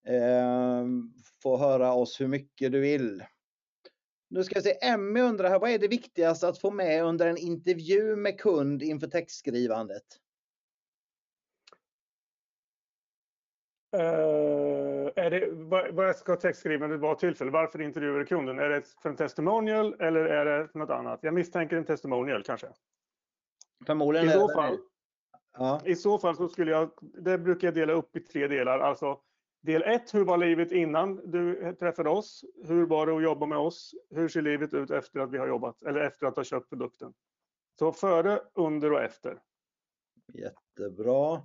eh, 0.06 0.87
få 1.42 1.56
höra 1.56 1.92
oss 1.92 2.20
hur 2.20 2.28
mycket 2.28 2.72
du 2.72 2.80
vill. 2.80 3.22
Nu 4.33 4.45
ska 4.45 4.55
vi 4.55 4.62
se, 4.62 4.79
Emmy 4.83 5.21
undrar 5.21 5.49
här, 5.49 5.59
vad 5.59 5.71
är 5.71 5.79
det 5.79 5.88
viktigaste 5.88 6.49
att 6.49 6.59
få 6.59 6.71
med 6.71 7.05
under 7.05 7.27
en 7.27 7.37
intervju 7.37 8.16
med 8.16 8.40
kund 8.40 8.83
inför 8.83 9.07
textskrivandet? 9.07 10.03
Uh, 13.97 15.11
är 15.16 15.31
det, 15.31 15.49
vad, 15.51 15.95
vad 15.95 16.16
ska 16.16 16.37
textskrivandet 16.37 17.01
vara 17.01 17.14
till 17.14 17.35
för? 17.35 17.47
Varför 17.47 17.81
intervjuar 17.81 18.18
du 18.18 18.27
kunden? 18.27 18.59
Är 18.59 18.68
det 18.68 18.83
för 19.03 19.09
en 19.09 19.16
testimonial 19.16 20.01
eller 20.01 20.25
är 20.25 20.45
det 20.45 20.75
något 20.75 20.90
annat? 20.90 21.21
Jag 21.23 21.35
misstänker 21.35 21.77
en 21.77 21.85
testimonial 21.85 22.42
kanske. 22.42 22.68
Förmodligen 23.87 24.29
I 24.29 24.33
så 24.33 24.49
fall, 24.49 24.79
ja. 25.59 25.81
I 25.85 25.97
så 25.97 26.18
fall 26.18 26.37
så 26.37 26.49
skulle 26.49 26.71
jag, 26.71 26.90
det 27.01 27.38
brukar 27.38 27.66
jag 27.66 27.75
dela 27.75 27.92
upp 27.92 28.16
i 28.16 28.21
tre 28.21 28.49
delar. 28.49 28.79
Alltså 28.79 29.21
del 29.62 29.83
ett, 29.83 30.14
hur 30.14 30.25
var 30.25 30.38
livet 30.38 30.72
innan 30.72 31.31
du 31.31 31.75
träffade 31.79 32.11
oss? 32.11 32.44
Hur 32.64 32.87
var 32.87 33.07
det 33.07 33.16
att 33.16 33.22
jobba 33.22 33.46
med 33.46 33.59
oss? 33.59 33.94
Hur 34.11 34.29
ser 34.29 34.42
livet 34.42 34.75
ut 34.75 34.90
efter 34.90 35.20
att 35.20 35.31
vi 35.31 35.38
har 35.38 35.46
jobbat 35.46 35.83
eller 35.83 36.01
efter 36.01 36.27
att 36.27 36.37
ha 36.37 36.44
köpt 36.44 36.70
produkten? 36.70 37.14
Så 37.79 37.92
före, 37.92 38.40
under 38.55 38.92
och 38.92 39.03
efter. 39.03 39.38
Jättebra. 40.33 41.42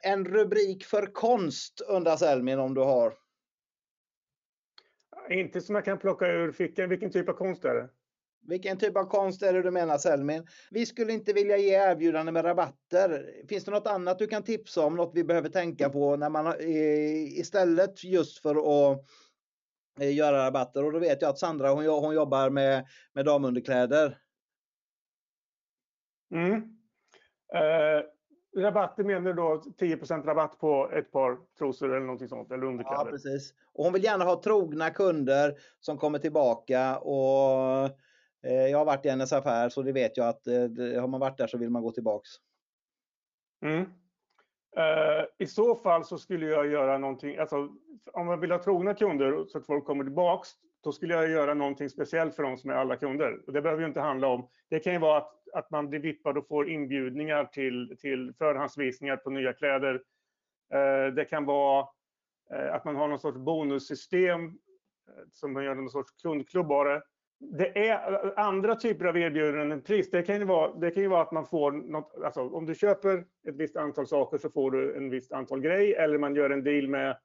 En 0.00 0.24
rubrik 0.24 0.84
för 0.84 1.06
konst 1.06 1.80
undrar 1.80 2.16
Selmin 2.16 2.58
om 2.58 2.74
du 2.74 2.80
har? 2.80 3.14
Inte 5.30 5.60
som 5.60 5.74
jag 5.74 5.84
kan 5.84 5.98
plocka 5.98 6.26
ur 6.26 6.52
fickan. 6.52 6.88
Vilken 6.88 7.10
typ 7.10 7.28
av 7.28 7.32
konst 7.32 7.64
är 7.64 7.74
det? 7.74 7.88
Vilken 8.46 8.78
typ 8.78 8.96
av 8.96 9.04
konst 9.04 9.42
är 9.42 9.52
det 9.52 9.62
du 9.62 9.70
menar 9.70 9.98
Selmin? 9.98 10.46
Vi 10.70 10.86
skulle 10.86 11.12
inte 11.12 11.32
vilja 11.32 11.56
ge 11.56 11.74
erbjudande 11.74 12.32
med 12.32 12.44
rabatter. 12.44 13.30
Finns 13.48 13.64
det 13.64 13.70
något 13.70 13.86
annat 13.86 14.18
du 14.18 14.26
kan 14.26 14.42
tipsa 14.42 14.86
om? 14.86 14.96
Något 14.96 15.14
vi 15.14 15.24
behöver 15.24 15.48
tänka 15.48 15.90
på 15.90 16.16
när 16.16 16.30
man 16.30 16.54
istället 16.60 18.04
just 18.04 18.38
för 18.38 18.56
att 18.56 19.00
eh, 20.00 20.14
göra 20.14 20.46
rabatter? 20.46 20.84
Och 20.84 20.92
då 20.92 20.98
vet 20.98 21.22
jag 21.22 21.28
att 21.28 21.38
Sandra 21.38 21.70
hon, 21.70 21.86
hon 21.86 22.14
jobbar 22.14 22.50
med, 22.50 22.86
med 23.12 23.24
damunderkläder. 23.24 24.18
Mm. 26.34 26.54
Uh, 27.54 28.62
rabatter 28.62 29.04
menar 29.04 29.20
du 29.20 29.32
då 29.32 29.62
10% 29.78 30.24
rabatt 30.24 30.58
på 30.58 30.90
ett 30.92 31.12
par 31.12 31.38
trosor 31.58 31.90
eller 31.90 32.06
någonting 32.06 32.28
sånt 32.28 32.50
eller 32.50 32.64
underkläder? 32.66 33.04
Ja, 33.04 33.10
precis. 33.10 33.54
Och 33.72 33.84
hon 33.84 33.92
vill 33.92 34.04
gärna 34.04 34.24
ha 34.24 34.42
trogna 34.42 34.90
kunder 34.90 35.54
som 35.80 35.98
kommer 35.98 36.18
tillbaka 36.18 36.98
och 36.98 37.84
eh, 37.84 37.90
Eh, 38.44 38.66
jag 38.66 38.78
har 38.78 38.84
varit 38.84 39.06
i 39.06 39.08
hennes 39.08 39.32
affär 39.32 39.68
så 39.68 39.82
det 39.82 39.92
vet 39.92 40.16
jag 40.16 40.28
att 40.28 40.46
eh, 40.46 41.00
har 41.00 41.08
man 41.08 41.20
varit 41.20 41.38
där 41.38 41.46
så 41.46 41.58
vill 41.58 41.70
man 41.70 41.82
gå 41.82 41.90
tillbaks. 41.90 42.30
Mm. 43.64 43.80
Eh, 44.76 45.24
I 45.38 45.46
så 45.46 45.76
fall 45.76 46.04
så 46.04 46.18
skulle 46.18 46.46
jag 46.46 46.66
göra 46.66 46.98
någonting, 46.98 47.36
alltså 47.36 47.68
om 48.12 48.26
man 48.26 48.40
vill 48.40 48.50
ha 48.50 48.62
trogna 48.62 48.94
kunder 48.94 49.44
så 49.46 49.58
att 49.58 49.66
folk 49.66 49.84
kommer 49.84 50.04
tillbaks, 50.04 50.48
då 50.84 50.92
skulle 50.92 51.14
jag 51.14 51.30
göra 51.30 51.54
någonting 51.54 51.90
speciellt 51.90 52.34
för 52.34 52.42
dem 52.42 52.56
som 52.56 52.70
är 52.70 52.74
alla 52.74 52.96
kunder. 52.96 53.40
Och 53.46 53.52
det 53.52 53.62
behöver 53.62 53.82
ju 53.82 53.88
inte 53.88 54.00
handla 54.00 54.28
om, 54.28 54.48
det 54.70 54.78
kan 54.78 54.92
ju 54.92 54.98
vara 54.98 55.18
att, 55.18 55.48
att 55.52 55.70
man 55.70 55.90
blir 55.90 56.00
vippad 56.00 56.38
och 56.38 56.48
får 56.48 56.70
inbjudningar 56.70 57.44
till, 57.44 57.96
till 58.00 58.32
förhandsvisningar 58.38 59.16
på 59.16 59.30
nya 59.30 59.52
kläder. 59.52 60.02
Eh, 60.72 61.14
det 61.14 61.24
kan 61.24 61.44
vara 61.44 61.88
att 62.70 62.84
man 62.84 62.96
har 62.96 63.08
någon 63.08 63.18
sorts 63.18 63.38
bonussystem 63.38 64.58
som 65.32 65.52
man 65.52 65.64
gör 65.64 65.74
någon 65.74 65.90
sorts 65.90 66.12
kundklubb 66.22 66.72
av 66.72 66.84
det 66.84 67.02
det 67.50 67.88
är 67.88 68.38
andra 68.38 68.76
typer 68.76 69.04
av 69.04 69.18
erbjudanden 69.18 69.72
än 69.72 69.82
pris. 69.82 70.10
Det 70.10 70.22
kan 70.22 70.38
ju 70.38 70.44
vara, 70.44 70.74
det 70.74 70.90
kan 70.90 71.02
ju 71.02 71.08
vara 71.08 71.22
att 71.22 71.32
man 71.32 71.46
får 71.46 71.72
något, 71.72 72.14
alltså 72.24 72.40
om 72.40 72.66
du 72.66 72.74
köper 72.74 73.24
ett 73.48 73.56
visst 73.56 73.76
antal 73.76 74.06
saker 74.06 74.38
så 74.38 74.50
får 74.50 74.70
du 74.70 74.96
en 74.96 75.10
visst 75.10 75.32
antal 75.32 75.60
grej 75.60 75.94
eller 75.94 76.18
man 76.18 76.34
gör 76.34 76.50
en 76.50 76.64
deal 76.64 76.88
med, 76.88 77.16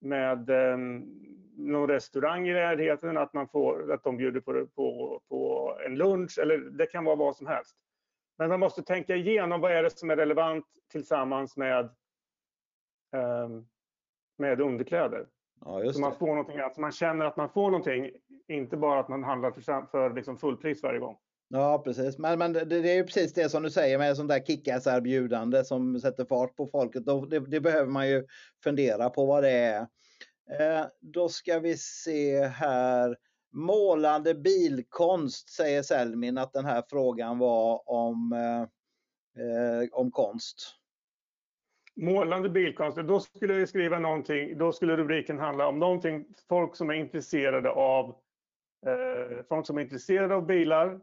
med 0.00 0.50
um, 0.50 1.22
någon 1.56 1.88
restaurang 1.88 2.48
i 2.48 2.52
närheten, 2.52 3.16
att, 3.16 3.32
man 3.32 3.48
får, 3.48 3.92
att 3.92 4.04
de 4.04 4.16
bjuder 4.16 4.40
på, 4.40 4.66
på, 4.66 5.20
på 5.28 5.72
en 5.86 5.94
lunch 5.94 6.38
eller 6.38 6.58
det 6.58 6.86
kan 6.86 7.04
vara 7.04 7.16
vad 7.16 7.36
som 7.36 7.46
helst. 7.46 7.76
Men 8.38 8.48
man 8.48 8.60
måste 8.60 8.82
tänka 8.82 9.16
igenom 9.16 9.60
vad 9.60 9.72
är 9.72 9.82
det 9.82 9.98
som 9.98 10.10
är 10.10 10.16
relevant 10.16 10.64
tillsammans 10.92 11.56
med, 11.56 11.88
um, 13.44 13.66
med 14.38 14.60
underkläder. 14.60 15.26
Ja, 15.64 15.92
så 15.92 16.00
man 16.00 16.16
får 16.18 16.26
någonting, 16.26 16.58
alltså 16.58 16.80
man 16.80 16.92
känner 16.92 17.24
att 17.24 17.36
man 17.36 17.48
får 17.48 17.70
någonting, 17.70 18.10
inte 18.48 18.76
bara 18.76 19.00
att 19.00 19.08
man 19.08 19.24
handlar 19.24 19.50
för, 19.50 19.86
för 19.90 20.14
liksom 20.14 20.38
fullpris 20.38 20.82
varje 20.82 20.98
gång. 20.98 21.16
Ja 21.48 21.82
precis, 21.84 22.18
men, 22.18 22.38
men 22.38 22.52
det, 22.52 22.64
det 22.64 22.90
är 22.90 22.94
ju 22.94 23.04
precis 23.04 23.32
det 23.32 23.48
som 23.48 23.62
du 23.62 23.70
säger 23.70 23.98
med 23.98 24.16
sånt 24.16 24.28
där 24.28 24.40
kickass-erbjudande 24.40 25.64
som 25.64 26.00
sätter 26.00 26.24
fart 26.24 26.56
på 26.56 26.66
folket. 26.66 27.06
Det, 27.30 27.40
det, 27.40 27.60
behöver 27.60 27.90
man 27.90 28.08
ju 28.08 28.26
fundera 28.64 29.10
på 29.10 29.26
vad 29.26 29.42
det 29.42 29.50
är. 29.50 29.80
Eh, 30.60 30.86
då 31.00 31.28
ska 31.28 31.58
vi 31.58 31.76
se 31.76 32.44
här. 32.46 33.16
Målande 33.54 34.34
bilkonst 34.34 35.48
säger 35.48 35.82
Selmin 35.82 36.38
att 36.38 36.52
den 36.52 36.64
här 36.64 36.82
frågan 36.90 37.38
var 37.38 37.90
om, 37.90 38.32
eh, 38.32 38.62
eh 39.44 39.88
om 39.92 40.10
konst. 40.10 40.76
Målande 41.96 42.48
bildkonst, 42.48 42.98
då 42.98 43.20
skulle 43.20 43.54
jag 43.54 43.68
skriva 43.68 43.98
någonting, 43.98 44.58
då 44.58 44.72
skulle 44.72 44.96
rubriken 44.96 45.38
handla 45.38 45.66
om 45.66 45.78
någonting, 45.78 46.24
folk 46.48 46.76
som 46.76 46.90
är 46.90 46.94
intresserade 46.94 47.70
av, 47.70 48.16
folk 49.48 49.66
som 49.66 49.78
är 49.78 49.82
intresserade 49.82 50.34
av 50.34 50.46
bilar. 50.46 51.00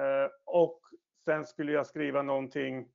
Eh, 0.00 0.30
och 0.44 0.80
sen 1.24 1.46
skulle 1.46 1.72
jag 1.72 1.86
skriva 1.86 2.22
någonting 2.22 2.88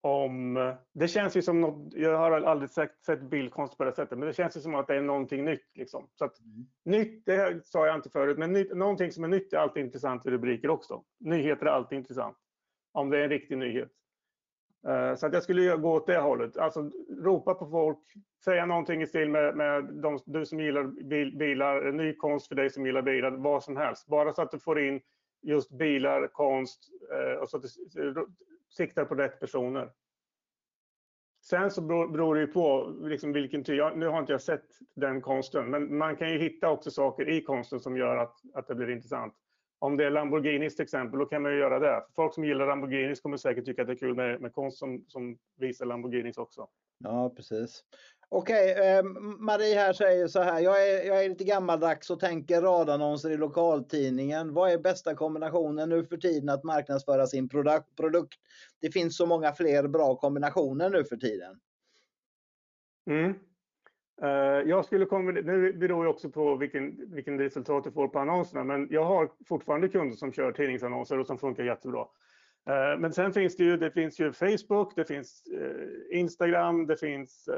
om, 0.00 0.54
det 0.92 1.08
känns 1.08 1.36
ju 1.36 1.42
som 1.42 1.60
något, 1.60 1.94
jag 1.94 2.18
har 2.18 2.30
aldrig 2.30 2.70
sett, 2.70 3.04
sett 3.06 3.22
bildkonst 3.22 3.78
på 3.78 3.84
det 3.84 3.92
sättet, 3.92 4.18
men 4.18 4.28
det 4.28 4.34
känns 4.34 4.56
ju 4.56 4.60
som 4.60 4.74
att 4.74 4.86
det 4.86 4.96
är 4.96 5.02
någonting 5.02 5.44
nytt. 5.44 5.70
Liksom. 5.74 6.08
Så 6.14 6.24
att, 6.24 6.40
mm. 6.40 6.66
Nytt, 6.84 7.26
det 7.26 7.66
sa 7.66 7.86
jag 7.86 7.96
inte 7.96 8.10
förut, 8.10 8.38
men 8.38 8.52
nytt, 8.52 8.76
någonting 8.76 9.12
som 9.12 9.24
är 9.24 9.28
nytt 9.28 9.52
är 9.52 9.58
alltid 9.58 9.84
intressant 9.84 10.26
i 10.26 10.30
rubriker 10.30 10.70
också. 10.70 11.04
Nyheter 11.20 11.66
är 11.66 11.70
alltid 11.70 11.98
intressant. 11.98 12.36
Om 12.92 13.10
det 13.10 13.18
är 13.18 13.22
en 13.22 13.28
riktig 13.28 13.58
nyhet. 13.58 13.90
Eh, 14.88 15.14
så 15.14 15.26
att 15.26 15.32
jag 15.32 15.42
skulle 15.42 15.76
gå 15.76 15.92
åt 15.92 16.06
det 16.06 16.18
hållet. 16.18 16.56
Alltså 16.56 16.90
ropa 17.18 17.54
på 17.54 17.66
folk, 17.66 17.98
säga 18.44 18.66
någonting 18.66 19.02
i 19.02 19.06
stil 19.06 19.30
med, 19.30 19.56
med 19.56 19.84
de, 19.84 20.18
du 20.26 20.46
som 20.46 20.60
gillar 20.60 20.84
bil, 20.84 21.36
bilar, 21.36 21.92
ny 21.92 22.14
konst 22.16 22.48
för 22.48 22.54
dig 22.54 22.70
som 22.70 22.86
gillar 22.86 23.02
bilar, 23.02 23.30
vad 23.30 23.62
som 23.62 23.76
helst. 23.76 24.06
Bara 24.06 24.32
så 24.32 24.42
att 24.42 24.50
du 24.50 24.58
får 24.58 24.80
in 24.80 25.00
just 25.42 25.70
bilar, 25.70 26.26
konst 26.26 26.88
eh, 27.12 27.38
och 27.38 27.48
så 27.48 27.56
att 27.56 27.62
du 27.62 28.26
siktar 28.76 29.04
på 29.04 29.14
rätt 29.14 29.40
personer. 29.40 29.90
Sen 31.44 31.70
så 31.70 31.80
beror 31.82 32.34
det 32.34 32.40
ju 32.40 32.46
på 32.46 32.94
liksom 33.02 33.32
vilken 33.32 33.64
typ, 33.64 33.96
nu 33.96 34.06
har 34.06 34.18
inte 34.18 34.32
jag 34.32 34.42
sett 34.42 34.66
den 34.94 35.20
konsten, 35.20 35.70
men 35.70 35.98
man 35.98 36.16
kan 36.16 36.30
ju 36.30 36.38
hitta 36.38 36.70
också 36.70 36.90
saker 36.90 37.28
i 37.28 37.42
konsten 37.42 37.80
som 37.80 37.96
gör 37.96 38.16
att, 38.16 38.36
att 38.54 38.68
det 38.68 38.74
blir 38.74 38.90
intressant. 38.90 39.34
Om 39.82 39.96
det 39.96 40.04
är 40.04 40.10
Lamborghinis 40.10 40.76
till 40.76 40.82
exempel, 40.82 41.18
då 41.18 41.26
kan 41.26 41.42
man 41.42 41.52
ju 41.52 41.58
göra 41.58 41.78
det. 41.78 42.04
Folk 42.16 42.34
som 42.34 42.44
gillar 42.44 42.66
Lamborghinis 42.66 43.20
kommer 43.20 43.36
säkert 43.36 43.64
tycka 43.64 43.82
att 43.82 43.88
det 43.88 43.94
är 43.94 43.96
kul 43.96 44.14
med, 44.14 44.40
med 44.40 44.52
konst 44.52 44.78
som, 44.78 45.04
som 45.08 45.38
visar 45.56 45.86
Lamborghinis 45.86 46.38
också. 46.38 46.68
Ja, 46.98 47.32
precis. 47.36 47.84
Okej, 48.28 48.72
eh, 48.72 49.02
Marie 49.38 49.74
här 49.74 49.92
säger 49.92 50.26
så 50.26 50.40
här. 50.40 50.60
Jag 50.60 50.88
är, 50.88 51.06
jag 51.06 51.24
är 51.24 51.28
lite 51.28 51.44
gammaldags 51.44 52.10
och 52.10 52.20
tänker 52.20 52.62
radannonser 52.62 53.30
i 53.30 53.36
lokaltidningen. 53.36 54.54
Vad 54.54 54.72
är 54.72 54.78
bästa 54.78 55.14
kombinationen 55.14 55.88
nu 55.88 56.04
för 56.04 56.16
tiden 56.16 56.48
att 56.48 56.64
marknadsföra 56.64 57.26
sin 57.26 57.48
produkt? 57.48 57.96
produkt? 57.96 58.38
Det 58.80 58.90
finns 58.90 59.16
så 59.16 59.26
många 59.26 59.52
fler 59.52 59.88
bra 59.88 60.16
kombinationer 60.16 60.90
nu 60.90 61.04
för 61.04 61.16
tiden. 61.16 61.60
Mm. 63.10 63.34
Eh, 64.22 64.68
jag 64.68 64.84
skulle 64.84 65.06
komma, 65.06 65.32
det 65.32 65.72
beror 65.72 66.04
ju 66.04 66.10
också 66.10 66.30
på 66.30 66.56
vilken, 66.56 67.14
vilken 67.14 67.38
resultat 67.38 67.84
du 67.84 67.90
får 67.90 68.08
på 68.08 68.18
annonserna, 68.18 68.64
men 68.64 68.88
jag 68.90 69.04
har 69.04 69.30
fortfarande 69.48 69.88
kunder 69.88 70.16
som 70.16 70.32
kör 70.32 70.52
tidningsannonser 70.52 71.18
och 71.18 71.26
som 71.26 71.38
funkar 71.38 71.64
jättebra. 71.64 72.06
Eh, 72.68 72.98
men 72.98 73.12
sen 73.12 73.32
finns 73.32 73.56
det 73.56 73.64
ju, 73.64 73.76
det 73.76 73.90
finns 73.90 74.20
ju 74.20 74.32
Facebook, 74.32 74.96
det 74.96 75.04
finns 75.04 75.42
eh, 75.46 76.18
Instagram, 76.18 76.86
det 76.86 76.96
finns 76.96 77.48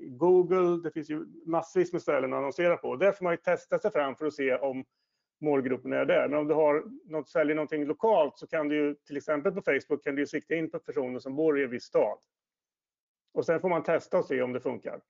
Google, 0.00 0.82
det 0.82 0.90
finns 0.90 1.10
ju 1.10 1.24
massvis 1.46 1.92
med 1.92 2.02
ställen 2.02 2.32
att 2.32 2.38
annonsera 2.38 2.76
på. 2.76 2.96
Där 2.96 3.12
får 3.12 3.24
man 3.24 3.32
ju 3.32 3.36
testa 3.36 3.78
sig 3.78 3.90
fram 3.90 4.16
för 4.16 4.26
att 4.26 4.34
se 4.34 4.54
om 4.54 4.84
målgruppen 5.40 5.92
är 5.92 6.04
där. 6.04 6.28
Men 6.28 6.38
om 6.38 6.48
du 6.48 6.54
har 6.54 6.84
något, 7.04 7.28
säljer 7.28 7.54
någonting 7.54 7.84
lokalt 7.84 8.38
så 8.38 8.46
kan 8.46 8.68
du 8.68 8.76
ju 8.76 8.94
till 8.94 9.16
exempel 9.16 9.52
på 9.52 9.62
Facebook 9.62 10.04
kan 10.04 10.14
du 10.14 10.22
ju 10.22 10.26
sikta 10.26 10.54
in 10.54 10.70
på 10.70 10.78
personer 10.78 11.18
som 11.18 11.36
bor 11.36 11.60
i 11.60 11.64
en 11.64 11.70
viss 11.70 11.84
stad. 11.84 12.18
Och 13.34 13.46
sen 13.46 13.60
får 13.60 13.68
man 13.68 13.82
testa 13.82 14.18
och 14.18 14.24
se 14.24 14.42
om 14.42 14.52
det 14.52 14.60
funkar. 14.60 15.00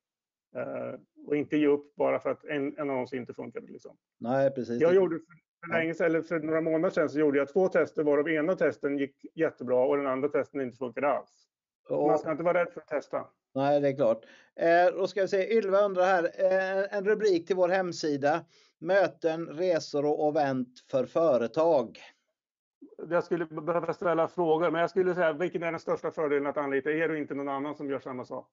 Uh, 0.56 1.00
och 1.26 1.36
inte 1.36 1.56
ge 1.56 1.66
upp 1.66 1.94
bara 1.94 2.20
för 2.20 2.30
att 2.30 2.44
en, 2.44 2.78
en 2.78 2.90
annons 2.90 3.12
inte 3.12 3.34
funkade. 3.34 3.66
Liksom. 3.66 3.96
Nej, 4.18 4.50
precis. 4.50 4.80
Jag 4.80 4.94
gjorde 4.94 5.18
för, 5.66 5.72
länge 5.72 5.94
sedan, 5.94 6.06
eller 6.06 6.22
för 6.22 6.40
några 6.40 6.60
månader 6.60 6.90
sedan 6.90 7.08
så 7.08 7.18
gjorde 7.18 7.38
jag 7.38 7.48
två 7.52 7.68
tester 7.68 8.02
varav 8.02 8.28
ena 8.28 8.54
testen 8.54 8.98
gick 8.98 9.26
jättebra 9.34 9.84
och 9.84 9.96
den 9.96 10.06
andra 10.06 10.28
testen 10.28 10.60
inte 10.60 10.76
funkade 10.76 11.08
alls. 11.08 11.48
Och... 11.88 12.06
Man 12.06 12.18
ska 12.18 12.30
inte 12.30 12.42
vara 12.42 12.60
rädd 12.60 12.72
för 12.72 12.80
att 12.80 12.88
testa. 12.88 13.26
Nej, 13.54 13.80
det 13.80 13.88
är 13.88 13.96
klart. 13.96 14.24
Eh, 14.56 14.94
då 14.94 15.06
ska 15.06 15.22
vi 15.22 15.28
se, 15.28 15.56
Ylva 15.56 15.80
undrar 15.80 16.04
här, 16.04 16.24
eh, 16.24 16.96
en 16.96 17.04
rubrik 17.04 17.46
till 17.46 17.56
vår 17.56 17.68
hemsida. 17.68 18.44
Möten, 18.78 19.46
resor 19.46 20.04
och 20.04 20.28
event 20.28 20.68
för 20.90 21.06
företag. 21.06 21.98
Jag 23.10 23.24
skulle 23.24 23.46
behöva 23.46 23.92
ställa 23.92 24.28
frågor, 24.28 24.70
men 24.70 24.80
jag 24.80 24.90
skulle 24.90 25.14
säga 25.14 25.32
vilken 25.32 25.62
är 25.62 25.70
den 25.70 25.80
största 25.80 26.10
fördelen 26.10 26.46
att 26.46 26.56
anlita 26.56 26.90
er 26.90 27.08
och 27.10 27.16
inte 27.16 27.34
någon 27.34 27.48
annan 27.48 27.74
som 27.74 27.90
gör 27.90 27.98
samma 27.98 28.24
sak? 28.24 28.48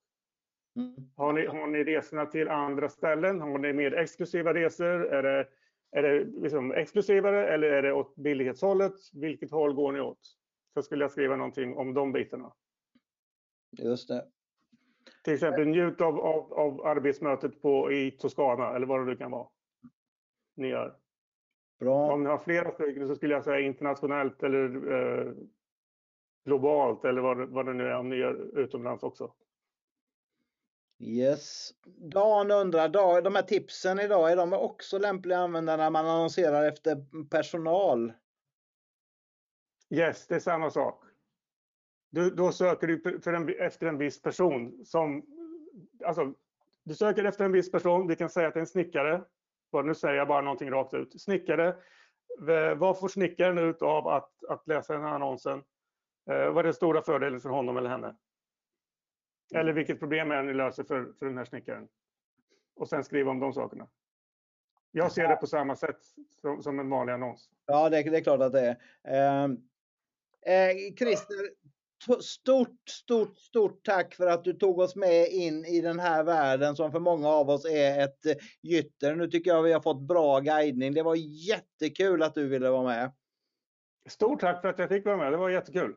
Mm. 0.75 0.93
Har, 1.15 1.33
ni, 1.33 1.45
har 1.45 1.67
ni 1.67 1.83
resorna 1.83 2.25
till 2.25 2.49
andra 2.49 2.89
ställen? 2.89 3.41
Har 3.41 3.57
ni 3.57 3.73
mer 3.73 3.93
exklusiva 3.93 4.53
resor? 4.53 5.13
Är 5.13 5.23
det, 5.23 5.47
är 5.91 6.03
det 6.03 6.23
liksom 6.41 6.71
exklusivare 6.71 7.47
eller 7.53 7.71
är 7.71 7.81
det 7.81 7.93
åt 7.93 8.15
billighetshållet? 8.15 8.93
Vilket 9.13 9.51
håll 9.51 9.73
går 9.73 9.91
ni 9.91 9.99
åt? 9.99 10.19
Så 10.73 10.81
skulle 10.81 11.03
jag 11.03 11.11
skriva 11.11 11.35
någonting 11.35 11.77
om 11.77 11.93
de 11.93 12.11
bitarna. 12.11 12.53
Just 13.77 14.07
det. 14.07 14.25
Till 15.23 15.33
exempel 15.33 15.67
njut 15.67 16.01
av, 16.01 16.19
av, 16.19 16.53
av 16.53 16.85
arbetsmötet 16.85 17.61
på, 17.61 17.91
i 17.91 18.11
Toscana 18.11 18.75
eller 18.75 18.87
vad 18.87 19.07
det 19.07 19.15
kan 19.15 19.31
vara. 19.31 19.47
Ni 20.55 20.67
gör. 20.67 20.95
Bra. 21.79 22.13
Om 22.13 22.23
ni 22.23 22.29
har 22.29 22.37
flera 22.37 22.71
stycken 22.71 23.07
så 23.07 23.15
skulle 23.15 23.33
jag 23.33 23.43
säga 23.43 23.59
internationellt 23.59 24.43
eller 24.43 24.91
eh, 24.91 25.33
globalt 26.45 27.05
eller 27.05 27.21
vad, 27.21 27.49
vad 27.49 27.65
det 27.65 27.73
nu 27.73 27.87
är 27.87 27.97
om 27.97 28.09
ni 28.09 28.15
gör 28.15 28.59
utomlands 28.59 29.03
också. 29.03 29.33
Yes. 30.99 31.73
Dan 31.85 32.51
undrar, 32.51 32.89
de 33.21 33.35
här 33.35 33.41
tipsen 33.43 33.99
idag, 33.99 34.31
är 34.31 34.35
de 34.35 34.53
också 34.53 34.97
lämpliga 34.97 35.37
att 35.37 35.43
använda 35.43 35.77
när 35.77 35.89
man 35.89 36.05
annonserar 36.05 36.67
efter 36.67 37.25
personal? 37.29 38.13
Yes, 39.89 40.27
det 40.27 40.35
är 40.35 40.39
samma 40.39 40.69
sak. 40.69 41.03
Du, 42.09 42.29
då 42.29 42.51
söker 42.51 42.87
du 42.87 43.19
för 43.21 43.33
en, 43.33 43.49
efter 43.59 43.87
en 43.87 43.97
viss 43.97 44.21
person 44.21 44.85
som, 44.85 45.25
alltså, 46.05 46.33
du 46.83 46.95
söker 46.95 47.23
efter 47.23 47.45
en 47.45 47.51
viss 47.51 47.71
person, 47.71 48.07
vi 48.07 48.15
kan 48.15 48.29
säga 48.29 48.47
att 48.47 48.53
det 48.53 48.57
är 48.57 48.61
en 48.61 48.67
snickare, 48.67 49.23
nu 49.83 49.95
säger 49.95 50.15
jag 50.15 50.27
bara 50.27 50.41
någonting 50.41 50.71
rakt 50.71 50.93
ut. 50.93 51.21
Snickare, 51.21 51.75
vad 52.75 52.99
får 52.99 53.07
snickaren 53.07 53.57
ut 53.57 53.81
av 53.81 54.07
att, 54.07 54.43
att 54.49 54.67
läsa 54.67 54.93
den 54.93 55.03
här 55.03 55.11
annonsen? 55.11 55.63
Eh, 56.29 56.49
vad 56.49 56.57
är 56.57 56.63
den 56.63 56.73
stora 56.73 57.01
fördelen 57.01 57.39
för 57.39 57.49
honom 57.49 57.77
eller 57.77 57.89
henne? 57.89 58.15
Eller 59.53 59.73
vilket 59.73 59.99
problem 59.99 60.31
är 60.31 60.43
ni 60.43 60.53
löser 60.53 60.83
för, 60.83 61.13
för 61.19 61.25
den 61.25 61.37
här 61.37 61.45
snickaren? 61.45 61.87
Och 62.75 62.89
sen 62.89 63.03
skriva 63.03 63.31
om 63.31 63.39
de 63.39 63.53
sakerna. 63.53 63.87
Jag 64.91 65.11
ser 65.11 65.27
det 65.27 65.35
på 65.35 65.47
samma 65.47 65.75
sätt 65.75 65.99
som, 66.41 66.63
som 66.63 66.79
en 66.79 66.89
vanlig 66.89 67.13
annons. 67.13 67.49
Ja, 67.65 67.89
det, 67.89 68.03
det, 68.03 68.17
är 68.17 68.21
klart 68.21 68.41
att 68.41 68.53
det 68.53 68.77
är. 69.03 69.43
Eh, 69.43 69.43
eh, 70.55 70.95
Christer, 70.97 71.49
stort, 72.21 72.89
stort, 72.89 73.37
stort 73.37 73.83
tack 73.83 74.15
för 74.15 74.27
att 74.27 74.43
du 74.43 74.53
tog 74.53 74.79
oss 74.79 74.95
med 74.95 75.27
in 75.31 75.65
i 75.65 75.81
den 75.81 75.99
här 75.99 76.23
världen 76.23 76.75
som 76.75 76.91
för 76.91 76.99
många 76.99 77.27
av 77.27 77.49
oss 77.49 77.65
är 77.65 78.03
ett 78.03 78.25
eh, 78.25 78.35
gytter. 78.61 79.15
Nu 79.15 79.27
tycker 79.27 79.51
jag 79.51 79.63
vi 79.63 79.73
har 79.73 79.81
fått 79.81 80.01
bra 80.01 80.39
guidning. 80.39 80.93
Det 80.93 81.03
var 81.03 81.15
jättekul 81.15 82.23
att 82.23 82.35
du 82.35 82.47
ville 82.47 82.69
vara 82.69 82.83
med. 82.83 83.11
Stort 84.09 84.39
tack 84.39 84.61
för 84.61 84.67
att 84.67 84.79
jag 84.79 84.89
fick 84.89 85.05
vara 85.05 85.17
med. 85.17 85.31
Det 85.31 85.37
var 85.37 85.49
jättekul. 85.49 85.95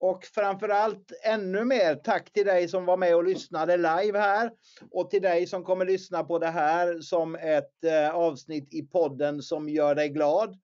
Och 0.00 0.24
framförallt 0.24 1.12
ännu 1.22 1.64
mer 1.64 1.94
tack 1.94 2.32
till 2.32 2.46
dig 2.46 2.68
som 2.68 2.84
var 2.84 2.96
med 2.96 3.16
och 3.16 3.24
lyssnade 3.24 3.76
live 3.76 4.18
här 4.18 4.50
och 4.90 5.10
till 5.10 5.22
dig 5.22 5.46
som 5.46 5.64
kommer 5.64 5.84
lyssna 5.84 6.24
på 6.24 6.38
det 6.38 6.46
här 6.46 7.00
som 7.00 7.34
ett 7.34 7.84
eh, 7.84 8.14
avsnitt 8.14 8.74
i 8.74 8.82
podden 8.82 9.42
som 9.42 9.68
gör 9.68 9.94
dig 9.94 10.08
glad. 10.08 10.58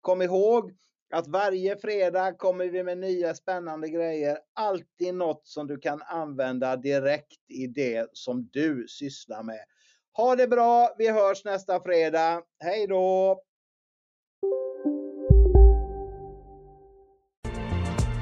Kom 0.00 0.22
ihåg 0.22 0.72
att 1.14 1.26
varje 1.26 1.76
fredag 1.76 2.32
kommer 2.32 2.66
vi 2.66 2.82
med 2.82 2.98
nya 2.98 3.34
spännande 3.34 3.88
grejer. 3.88 4.38
Alltid 4.54 5.14
något 5.14 5.48
som 5.48 5.66
du 5.66 5.78
kan 5.78 6.02
använda 6.02 6.76
direkt 6.76 7.50
i 7.50 7.66
det 7.66 8.08
som 8.12 8.48
du 8.52 8.86
sysslar 8.88 9.42
med. 9.42 9.64
Ha 10.12 10.36
det 10.36 10.48
bra. 10.48 10.94
Vi 10.98 11.08
hörs 11.08 11.44
nästa 11.44 11.80
fredag. 11.80 12.42
Hej 12.58 12.86
då! 12.86 13.42